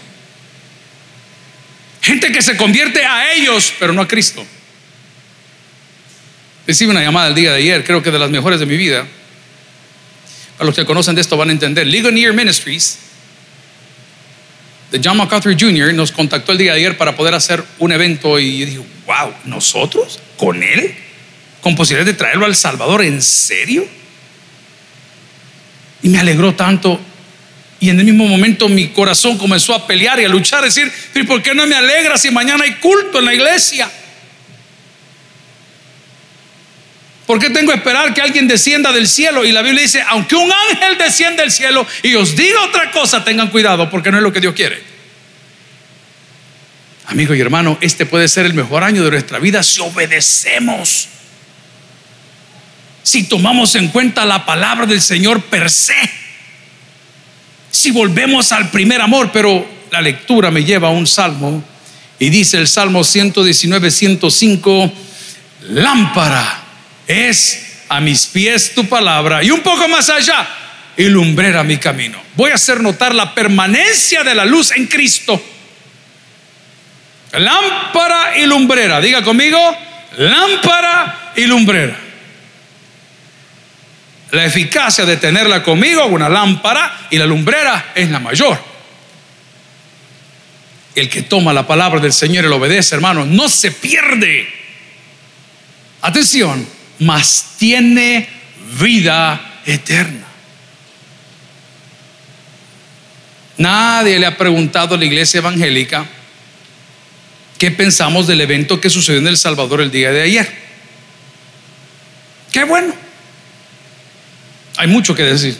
Gente 2.01 2.31
que 2.31 2.41
se 2.41 2.57
convierte 2.57 3.05
a 3.05 3.33
ellos, 3.33 3.73
pero 3.79 3.93
no 3.93 4.03
a 4.03 4.09
Cristo. 4.09 4.47
Recibe 6.67 6.91
una 6.91 7.03
llamada 7.03 7.29
el 7.29 7.35
día 7.35 7.53
de 7.53 7.59
ayer, 7.59 7.85
creo 7.85 8.03
que 8.03 8.11
de 8.11 8.19
las 8.19 8.31
mejores 8.31 8.59
de 8.59 8.67
mi 8.67 8.77
vida. 8.77 9.07
Para 10.57 10.67
los 10.67 10.75
que 10.75 10.85
conocen 10.85 11.15
de 11.15 11.21
esto 11.21 11.37
van 11.37 11.51
a 11.51 11.53
entender. 11.53 11.87
Ligonier 11.87 12.33
Ministries 12.33 12.99
de 14.91 15.01
John 15.03 15.17
MacArthur 15.17 15.57
Jr. 15.59 15.93
nos 15.95 16.13
contactó 16.13 16.53
el 16.53 16.59
día 16.59 16.73
de 16.73 16.79
ayer 16.79 16.97
para 16.97 17.17
poder 17.17 17.35
hacer 17.35 17.63
un 17.79 17.93
evento 17.93 18.39
y 18.39 18.59
yo 18.59 18.67
dije, 18.67 18.81
wow, 19.07 19.33
¿nosotros? 19.45 20.21
¿Con 20.37 20.63
él? 20.63 20.95
¿Con 21.61 21.75
posibilidad 21.77 22.07
de 22.07 22.15
traerlo 22.15 22.47
al 22.47 22.57
Salvador? 22.57 23.03
¿En 23.03 23.21
serio? 23.21 23.87
Y 26.03 26.09
me 26.09 26.19
alegró 26.19 26.55
tanto. 26.55 27.01
Y 27.79 27.91
en 27.91 27.99
el 27.99 28.07
mismo 28.07 28.27
momento 28.27 28.69
mi 28.69 28.89
corazón 28.89 29.37
comenzó 29.37 29.75
a 29.75 29.87
pelear 29.87 30.19
y 30.21 30.25
a 30.25 30.29
luchar, 30.29 30.61
a 30.63 30.67
decir, 30.67 30.91
¿y 31.15 31.23
por 31.25 31.43
qué 31.43 31.55
no 31.55 31.67
me 31.67 31.75
alegra 31.75 32.17
si 32.17 32.31
mañana 32.31 32.65
hay 32.65 32.75
culto 32.75 33.19
en 33.19 33.25
la 33.25 33.35
iglesia? 33.35 33.91
¿Por 37.27 37.41
qué 37.41 37.51
tengo 37.51 37.73
que 37.73 37.79
esperar 37.79 38.15
que 38.15 38.21
alguien 38.21 38.47
descienda 38.47 38.93
del 38.93 39.09
cielo? 39.09 39.45
Y 39.45 39.51
la 39.51 39.61
Biblia 39.61 39.83
dice, 39.83 40.01
aunque 40.09 40.37
un 40.37 40.51
ángel 40.71 40.97
descienda 40.97 41.43
del 41.43 41.51
cielo 41.51 41.85
y 42.03 42.15
os 42.15 42.37
diga 42.37 42.63
otra 42.63 42.93
cosa, 42.93 43.25
tengan 43.25 43.49
cuidado 43.49 43.91
porque 43.91 44.13
no 44.13 44.19
es 44.19 44.23
lo 44.23 44.33
que 44.33 44.41
Dios 44.41 44.55
quiere. 44.55 44.81
Amigo 47.07 47.35
y 47.35 47.41
hermano, 47.41 47.79
este 47.81 48.07
puede 48.07 48.29
ser 48.29 48.47
el 48.47 48.55
mejor 48.55 48.85
año 48.85 49.05
de 49.05 49.11
nuestra 49.11 49.41
vida 49.41 49.65
si 49.65 49.81
obedecemos. 49.81 51.09
Si 53.03 53.25
tomamos 53.25 53.75
en 53.75 53.89
cuenta 53.89 54.25
la 54.25 54.47
palabra 54.47 54.87
del 54.87 55.01
Señor 55.01 55.43
per 55.43 55.69
se. 55.69 55.97
Si 57.73 57.91
volvemos 57.91 58.53
al 58.53 58.71
primer 58.71 59.01
amor, 59.01 59.31
pero 59.33 59.69
la 59.91 60.01
lectura 60.01 60.53
me 60.53 60.65
lleva 60.65 60.89
a 60.89 60.93
un 60.93 61.07
salmo 61.07 61.63
y 62.21 62.31
dice 62.31 62.57
el 62.57 62.69
Salmo 62.69 63.03
119, 63.03 63.91
105, 63.91 64.93
lámpara 65.71 66.66
es 67.07 67.85
a 67.89 68.01
mis 68.01 68.27
pies 68.27 68.75
tu 68.75 68.89
palabra 68.89 69.43
y 69.43 69.51
un 69.51 69.61
poco 69.61 69.89
más 69.89 70.09
allá 70.11 70.47
y 70.97 71.05
lumbrera 71.05 71.63
mi 71.63 71.77
camino. 71.77 72.21
Voy 72.35 72.51
a 72.51 72.55
hacer 72.55 72.81
notar 72.81 73.15
la 73.15 73.35
permanencia 73.35 74.25
de 74.25 74.35
la 74.35 74.45
luz 74.45 74.73
en 74.73 74.87
Cristo. 74.87 75.43
Lámpara 77.33 78.39
y 78.39 78.47
lumbrera, 78.47 79.01
diga 79.01 79.23
conmigo, 79.23 79.59
lámpara 80.17 81.33
y 81.37 81.45
lumbrera. 81.45 81.97
La 84.31 84.45
eficacia 84.45 85.05
de 85.05 85.19
tenerla 85.19 85.63
conmigo, 85.63 86.07
una 86.07 86.29
lámpara 86.29 87.09
y 87.11 87.19
la 87.19 87.27
lumbrera 87.27 87.93
es 87.95 88.11
la 88.11 88.19
mayor. 88.19 88.59
El 90.95 91.11
que 91.11 91.23
toma 91.23 91.53
la 91.53 91.67
palabra 91.67 92.01
del 92.01 92.13
Señor 92.13 92.45
y 92.45 92.49
lo 92.49 92.57
obedece, 92.57 92.95
hermano, 92.95 93.27
no 93.27 93.49
se 93.49 93.71
pierde. 93.71 94.49
Atención, 96.01 96.67
mas 96.99 97.57
tiene 97.59 98.29
vida 98.79 99.61
eterna. 99.65 100.27
Nadie 103.59 104.19
le 104.19 104.27
ha 104.27 104.37
preguntado 104.37 104.95
a 104.95 104.99
la 104.99 105.05
iglesia 105.05 105.39
evangélica 105.39 106.07
qué 107.59 107.71
pensamos 107.71 108.27
del 108.27 108.41
evento 108.41 108.81
que 108.81 108.91
sucedió 108.91 109.21
en 109.21 109.29
El 109.29 109.39
Salvador 109.39 109.81
el 109.81 109.91
día 109.91 110.13
de 110.13 110.23
ayer. 110.23 110.53
Qué 112.53 112.65
bueno. 112.65 112.95
Hay 114.77 114.89
mucho 114.89 115.15
que 115.15 115.23
decir. 115.23 115.59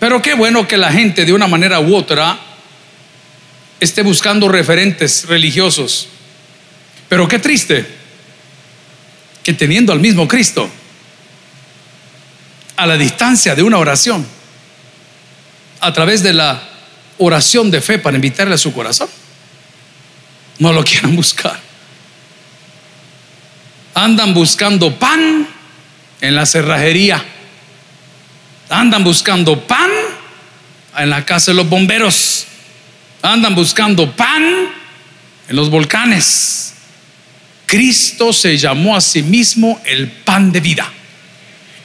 Pero 0.00 0.20
qué 0.20 0.34
bueno 0.34 0.66
que 0.66 0.76
la 0.76 0.92
gente 0.92 1.24
de 1.24 1.32
una 1.32 1.46
manera 1.46 1.80
u 1.80 1.94
otra 1.94 2.38
esté 3.80 4.02
buscando 4.02 4.48
referentes 4.48 5.26
religiosos. 5.26 6.08
Pero 7.08 7.28
qué 7.28 7.38
triste 7.38 7.97
que 9.48 9.54
teniendo 9.54 9.94
al 9.94 10.00
mismo 10.00 10.28
Cristo 10.28 10.68
a 12.76 12.86
la 12.86 12.98
distancia 12.98 13.54
de 13.54 13.62
una 13.62 13.78
oración, 13.78 14.26
a 15.80 15.90
través 15.90 16.22
de 16.22 16.34
la 16.34 16.60
oración 17.16 17.70
de 17.70 17.80
fe 17.80 17.98
para 17.98 18.16
invitarle 18.16 18.56
a 18.56 18.58
su 18.58 18.74
corazón, 18.74 19.08
no 20.58 20.70
lo 20.74 20.84
quieran 20.84 21.16
buscar. 21.16 21.58
Andan 23.94 24.34
buscando 24.34 24.94
pan 24.98 25.48
en 26.20 26.34
la 26.34 26.44
cerrajería. 26.44 27.24
Andan 28.68 29.02
buscando 29.02 29.66
pan 29.66 29.90
en 30.94 31.08
la 31.08 31.24
casa 31.24 31.52
de 31.52 31.54
los 31.54 31.70
bomberos. 31.70 32.44
Andan 33.22 33.54
buscando 33.54 34.14
pan 34.14 34.68
en 35.48 35.56
los 35.56 35.70
volcanes. 35.70 36.67
Cristo 37.68 38.32
se 38.32 38.56
llamó 38.56 38.96
a 38.96 39.00
sí 39.02 39.22
mismo 39.22 39.78
el 39.84 40.08
pan 40.08 40.50
de 40.50 40.60
vida. 40.60 40.90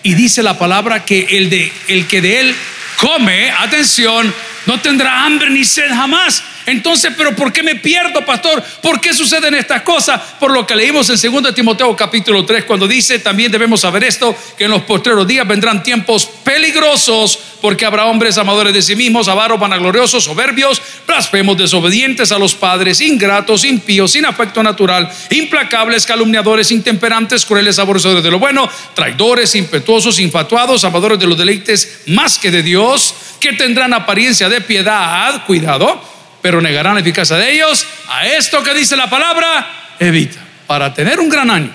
Y 0.02 0.14
dice 0.14 0.42
la 0.42 0.58
palabra 0.58 1.04
que 1.04 1.28
el, 1.30 1.50
de, 1.50 1.72
el 1.90 2.08
que 2.08 2.22
de 2.22 2.40
él 2.40 2.56
come, 2.96 3.52
atención, 3.52 4.34
no 4.66 4.80
tendrá 4.80 5.26
hambre 5.26 5.50
ni 5.50 5.66
sed 5.66 5.90
jamás. 5.90 6.42
Entonces, 6.66 7.14
pero 7.18 7.36
¿por 7.36 7.52
qué 7.52 7.64
me 7.64 7.76
pierdo, 7.76 8.26
pastor? 8.26 8.64
¿Por 8.82 9.02
qué 9.02 9.14
suceden 9.14 9.54
estas 9.56 9.82
cosas? 9.82 10.20
Por 10.40 10.52
lo 10.52 10.66
que 10.66 10.76
leímos 10.76 11.10
en 11.10 11.44
2 11.44 11.54
Timoteo 11.54 11.96
capítulo 11.96 12.46
3, 12.46 12.64
cuando 12.66 12.88
dice, 12.88 13.20
también 13.20 13.52
debemos 13.52 13.82
saber 13.82 14.04
esto, 14.04 14.36
que 14.58 14.66
en 14.66 14.72
los 14.72 14.84
postreros 14.84 15.28
días 15.28 15.48
vendrán 15.48 15.84
tiempos 15.84 16.26
peligrosos, 16.44 17.40
porque 17.62 17.86
habrá 17.86 18.06
hombres 18.06 18.38
amadores 18.38 18.74
de 18.74 18.82
sí 18.82 18.96
mismos, 18.96 19.28
avaros, 19.28 19.60
vanagloriosos, 19.60 20.24
soberbios, 20.24 20.82
blasfemos, 21.08 21.58
desobedientes 21.58 22.32
a 22.32 22.40
los 22.40 22.56
padres, 22.56 23.02
ingratos, 23.02 23.64
impíos, 23.64 24.12
sin 24.12 24.26
afecto 24.26 24.64
natural, 24.64 25.10
implacables, 25.30 26.06
calumniadores, 26.06 26.72
intemperantes, 26.72 27.46
crueles, 27.46 27.80
aborrecedores 27.80 28.24
de 28.24 28.32
lo 28.32 28.40
bueno, 28.40 28.70
traidores, 28.94 29.56
impetuosos, 29.56 30.20
infatuados, 30.20 30.84
amadores 30.84 31.20
de 31.20 31.28
los 31.28 31.38
deleites 31.38 32.02
más 32.08 32.38
que 32.38 32.52
de 32.52 32.64
Dios, 32.64 33.16
que 33.40 33.54
tendrán 33.54 33.94
apariencia 33.94 34.50
de 34.50 34.62
piedad, 34.62 35.46
cuidado, 35.46 36.13
pero 36.44 36.62
negarán 36.62 36.96
la 36.96 37.00
eficacia 37.00 37.38
de 37.38 37.54
ellos. 37.54 37.88
A 38.10 38.28
esto 38.28 38.62
que 38.62 38.74
dice 38.74 38.98
la 38.98 39.10
palabra, 39.10 39.96
evita. 39.98 40.40
Para 40.68 40.94
tener 40.94 41.22
un 41.22 41.30
gran 41.30 41.50
año, 41.50 41.72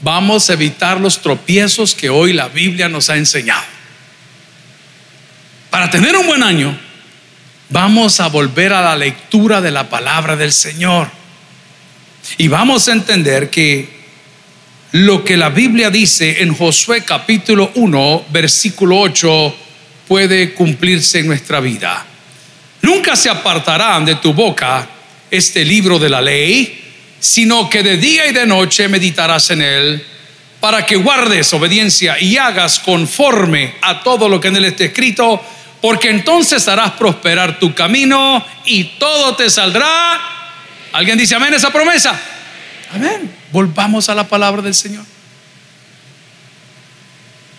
vamos 0.00 0.48
a 0.48 0.54
evitar 0.54 0.98
los 0.98 1.20
tropiezos 1.20 1.94
que 1.94 2.08
hoy 2.08 2.32
la 2.32 2.48
Biblia 2.48 2.88
nos 2.88 3.10
ha 3.10 3.16
enseñado. 3.16 3.62
Para 5.68 5.90
tener 5.90 6.16
un 6.16 6.26
buen 6.26 6.42
año, 6.42 6.76
vamos 7.68 8.20
a 8.20 8.28
volver 8.28 8.72
a 8.72 8.80
la 8.80 8.96
lectura 8.96 9.60
de 9.60 9.70
la 9.70 9.90
palabra 9.90 10.34
del 10.34 10.52
Señor. 10.52 11.10
Y 12.38 12.48
vamos 12.48 12.88
a 12.88 12.92
entender 12.92 13.50
que 13.50 13.98
lo 14.92 15.26
que 15.26 15.36
la 15.36 15.50
Biblia 15.50 15.90
dice 15.90 16.42
en 16.42 16.54
Josué 16.54 17.04
capítulo 17.04 17.70
1, 17.74 18.24
versículo 18.30 18.98
8, 18.98 19.54
puede 20.08 20.54
cumplirse 20.54 21.18
en 21.18 21.26
nuestra 21.26 21.60
vida. 21.60 22.06
Nunca 22.82 23.16
se 23.16 23.28
apartarán 23.28 24.04
de 24.04 24.16
tu 24.16 24.32
boca 24.32 24.88
este 25.30 25.64
libro 25.64 25.98
de 25.98 26.08
la 26.08 26.20
ley, 26.20 26.84
sino 27.20 27.68
que 27.68 27.82
de 27.82 27.96
día 27.96 28.26
y 28.26 28.32
de 28.32 28.46
noche 28.46 28.88
meditarás 28.88 29.50
en 29.50 29.62
él, 29.62 30.06
para 30.60 30.84
que 30.84 30.96
guardes 30.96 31.52
obediencia 31.52 32.20
y 32.20 32.36
hagas 32.36 32.78
conforme 32.78 33.74
a 33.80 34.02
todo 34.02 34.28
lo 34.28 34.40
que 34.40 34.48
en 34.48 34.56
él 34.56 34.64
está 34.64 34.84
escrito, 34.84 35.42
porque 35.80 36.10
entonces 36.10 36.66
harás 36.66 36.92
prosperar 36.92 37.58
tu 37.58 37.74
camino 37.74 38.44
y 38.64 38.84
todo 38.98 39.36
te 39.36 39.48
saldrá. 39.50 40.20
¿Alguien 40.92 41.18
dice 41.18 41.34
amén 41.34 41.54
esa 41.54 41.70
promesa? 41.70 42.20
Amén. 42.92 43.32
Volvamos 43.52 44.08
a 44.08 44.14
la 44.14 44.26
palabra 44.26 44.62
del 44.62 44.74
Señor. 44.74 45.04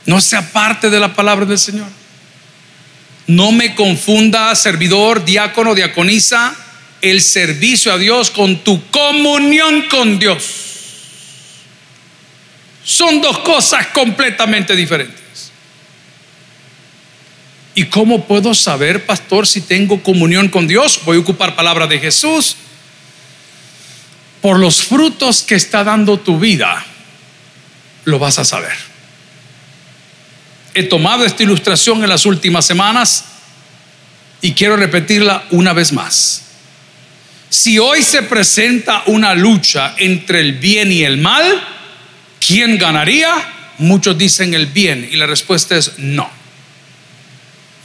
No 0.05 0.19
se 0.19 0.35
aparte 0.35 0.89
de 0.89 0.99
la 0.99 1.13
palabra 1.13 1.45
del 1.45 1.59
Señor. 1.59 1.87
No 3.29 3.51
me 3.51 3.75
confunda, 3.75 4.55
servidor, 4.55 5.23
diácono, 5.23 5.75
diaconisa, 5.75 6.55
el 6.99 7.21
servicio 7.21 7.93
a 7.93 7.99
Dios 7.99 8.31
con 8.31 8.63
tu 8.63 8.89
comunión 8.89 9.83
con 9.83 10.17
Dios. 10.17 10.43
Son 12.83 13.21
dos 13.21 13.37
cosas 13.37 13.85
completamente 13.93 14.75
diferentes. 14.75 15.51
¿Y 17.75 17.85
cómo 17.85 18.25
puedo 18.25 18.55
saber, 18.55 19.05
pastor, 19.05 19.45
si 19.45 19.61
tengo 19.61 20.01
comunión 20.01 20.49
con 20.49 20.67
Dios? 20.67 20.99
Voy 21.05 21.17
a 21.17 21.19
ocupar 21.19 21.55
palabra 21.55 21.85
de 21.85 21.99
Jesús. 21.99 22.55
Por 24.41 24.57
los 24.57 24.81
frutos 24.81 25.43
que 25.43 25.53
está 25.53 25.83
dando 25.83 26.19
tu 26.19 26.39
vida, 26.39 26.83
lo 28.05 28.17
vas 28.17 28.39
a 28.39 28.43
saber. 28.43 28.88
He 30.79 30.83
tomado 30.83 31.25
esta 31.25 31.43
ilustración 31.43 32.03
en 32.03 32.09
las 32.09 32.25
últimas 32.25 32.65
semanas 32.65 33.25
y 34.39 34.53
quiero 34.53 34.77
repetirla 34.77 35.43
una 35.49 35.73
vez 35.73 35.91
más. 35.91 36.43
Si 37.49 37.77
hoy 37.77 38.01
se 38.01 38.21
presenta 38.21 39.03
una 39.07 39.35
lucha 39.35 39.95
entre 39.97 40.39
el 40.39 40.53
bien 40.53 40.89
y 40.89 41.03
el 41.03 41.17
mal, 41.17 41.61
¿quién 42.39 42.77
ganaría? 42.77 43.29
Muchos 43.79 44.17
dicen 44.17 44.53
el 44.53 44.67
bien 44.67 45.05
y 45.11 45.17
la 45.17 45.27
respuesta 45.27 45.75
es 45.75 45.99
no. 45.99 46.29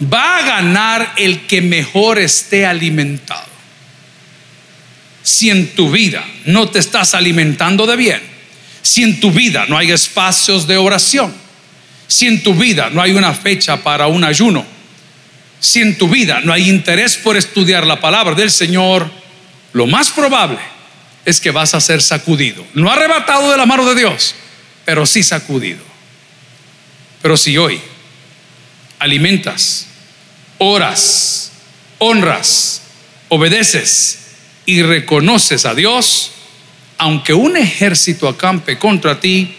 Va 0.01 0.37
a 0.37 0.43
ganar 0.47 1.15
el 1.17 1.49
que 1.49 1.63
mejor 1.63 2.21
esté 2.21 2.65
alimentado. 2.65 3.49
Si 5.25 5.51
en 5.51 5.75
tu 5.75 5.91
vida 5.91 6.25
no 6.45 6.69
te 6.69 6.79
estás 6.79 7.17
alimentando 7.17 7.89
de 7.89 7.97
bien, 7.97 8.23
si 8.83 9.03
en 9.03 9.19
tu 9.19 9.33
vida 9.33 9.67
no 9.69 9.77
hay 9.77 9.91
espacios 9.91 10.69
de 10.69 10.77
oración, 10.77 11.43
si 12.07 12.27
en 12.27 12.43
tu 12.43 12.55
vida 12.55 12.91
no 12.91 13.01
hay 13.03 13.13
una 13.13 13.33
fecha 13.35 13.83
para 13.83 14.07
un 14.07 14.25
ayuno, 14.25 14.65
si 15.61 15.81
en 15.81 15.97
tu 15.97 16.09
vida 16.09 16.41
no 16.43 16.53
hay 16.53 16.69
interés 16.69 17.17
por 17.17 17.37
estudiar 17.37 17.87
la 17.87 18.01
palabra 18.01 18.35
del 18.35 18.51
Señor, 18.51 19.11
lo 19.73 19.87
más 19.87 20.11
probable 20.11 20.59
es 21.25 21.41
que 21.41 21.51
vas 21.51 21.75
a 21.75 21.81
ser 21.81 22.03
sacudido. 22.03 22.65
No 22.75 22.91
arrebatado 22.91 23.51
de 23.51 23.57
la 23.57 23.67
mano 23.67 23.85
de 23.87 23.95
Dios, 23.95 24.35
pero 24.85 25.07
sí 25.07 25.23
sacudido. 25.23 25.83
Pero 27.23 27.37
si 27.37 27.57
hoy 27.57 27.81
alimentas, 28.99 29.87
oras, 30.59 31.53
honras, 31.99 32.83
obedeces 33.29 34.19
y 34.67 34.83
reconoces 34.83 35.65
a 35.65 35.75
Dios, 35.75 36.33
aunque 36.99 37.33
un 37.33 37.57
ejército 37.57 38.29
acampe 38.29 38.79
contra 38.79 39.21
ti, 39.21 39.57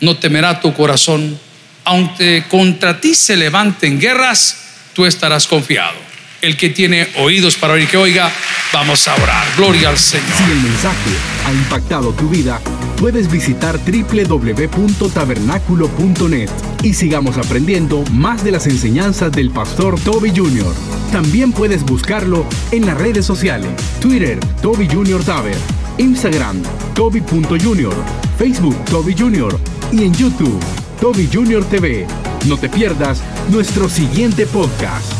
no 0.00 0.16
temerá 0.16 0.60
tu 0.60 0.72
corazón. 0.74 1.38
Aunque 1.84 2.44
contra 2.48 3.00
ti 3.00 3.14
se 3.14 3.36
levanten 3.36 3.98
guerras, 3.98 4.56
tú 4.94 5.06
estarás 5.06 5.46
confiado 5.46 6.10
el 6.42 6.56
que 6.56 6.70
tiene 6.70 7.08
oídos 7.16 7.56
para 7.56 7.74
oír 7.74 7.86
que 7.88 7.96
oiga, 7.96 8.32
vamos 8.72 9.06
a 9.08 9.14
orar. 9.14 9.44
Gloria 9.56 9.88
al 9.90 9.98
Señor. 9.98 10.26
Si 10.36 10.44
el 10.44 10.60
mensaje 10.60 11.10
ha 11.46 11.52
impactado 11.52 12.12
tu 12.12 12.28
vida, 12.28 12.60
puedes 12.96 13.28
visitar 13.30 13.78
www.tabernaculo.net 13.78 16.50
y 16.82 16.94
sigamos 16.94 17.36
aprendiendo 17.36 18.02
más 18.12 18.42
de 18.44 18.52
las 18.52 18.66
enseñanzas 18.66 19.30
del 19.32 19.50
pastor 19.50 20.00
Toby 20.00 20.32
Jr. 20.34 20.74
También 21.12 21.52
puedes 21.52 21.82
buscarlo 21.82 22.46
en 22.70 22.86
las 22.86 22.96
redes 22.96 23.26
sociales, 23.26 23.68
Twitter, 24.00 24.40
Toby 24.62 24.88
Jr. 24.90 25.22
Taber, 25.24 25.58
Instagram, 25.98 26.62
Toby.Jr., 26.94 27.92
Facebook, 28.38 28.82
Toby 28.86 29.14
Jr. 29.18 29.60
y 29.92 30.04
en 30.04 30.14
YouTube, 30.14 30.60
Toby 31.00 31.28
Jr. 31.32 31.64
TV. 31.64 32.06
No 32.46 32.56
te 32.56 32.68
pierdas 32.68 33.22
nuestro 33.50 33.88
siguiente 33.88 34.46
podcast. 34.46 35.19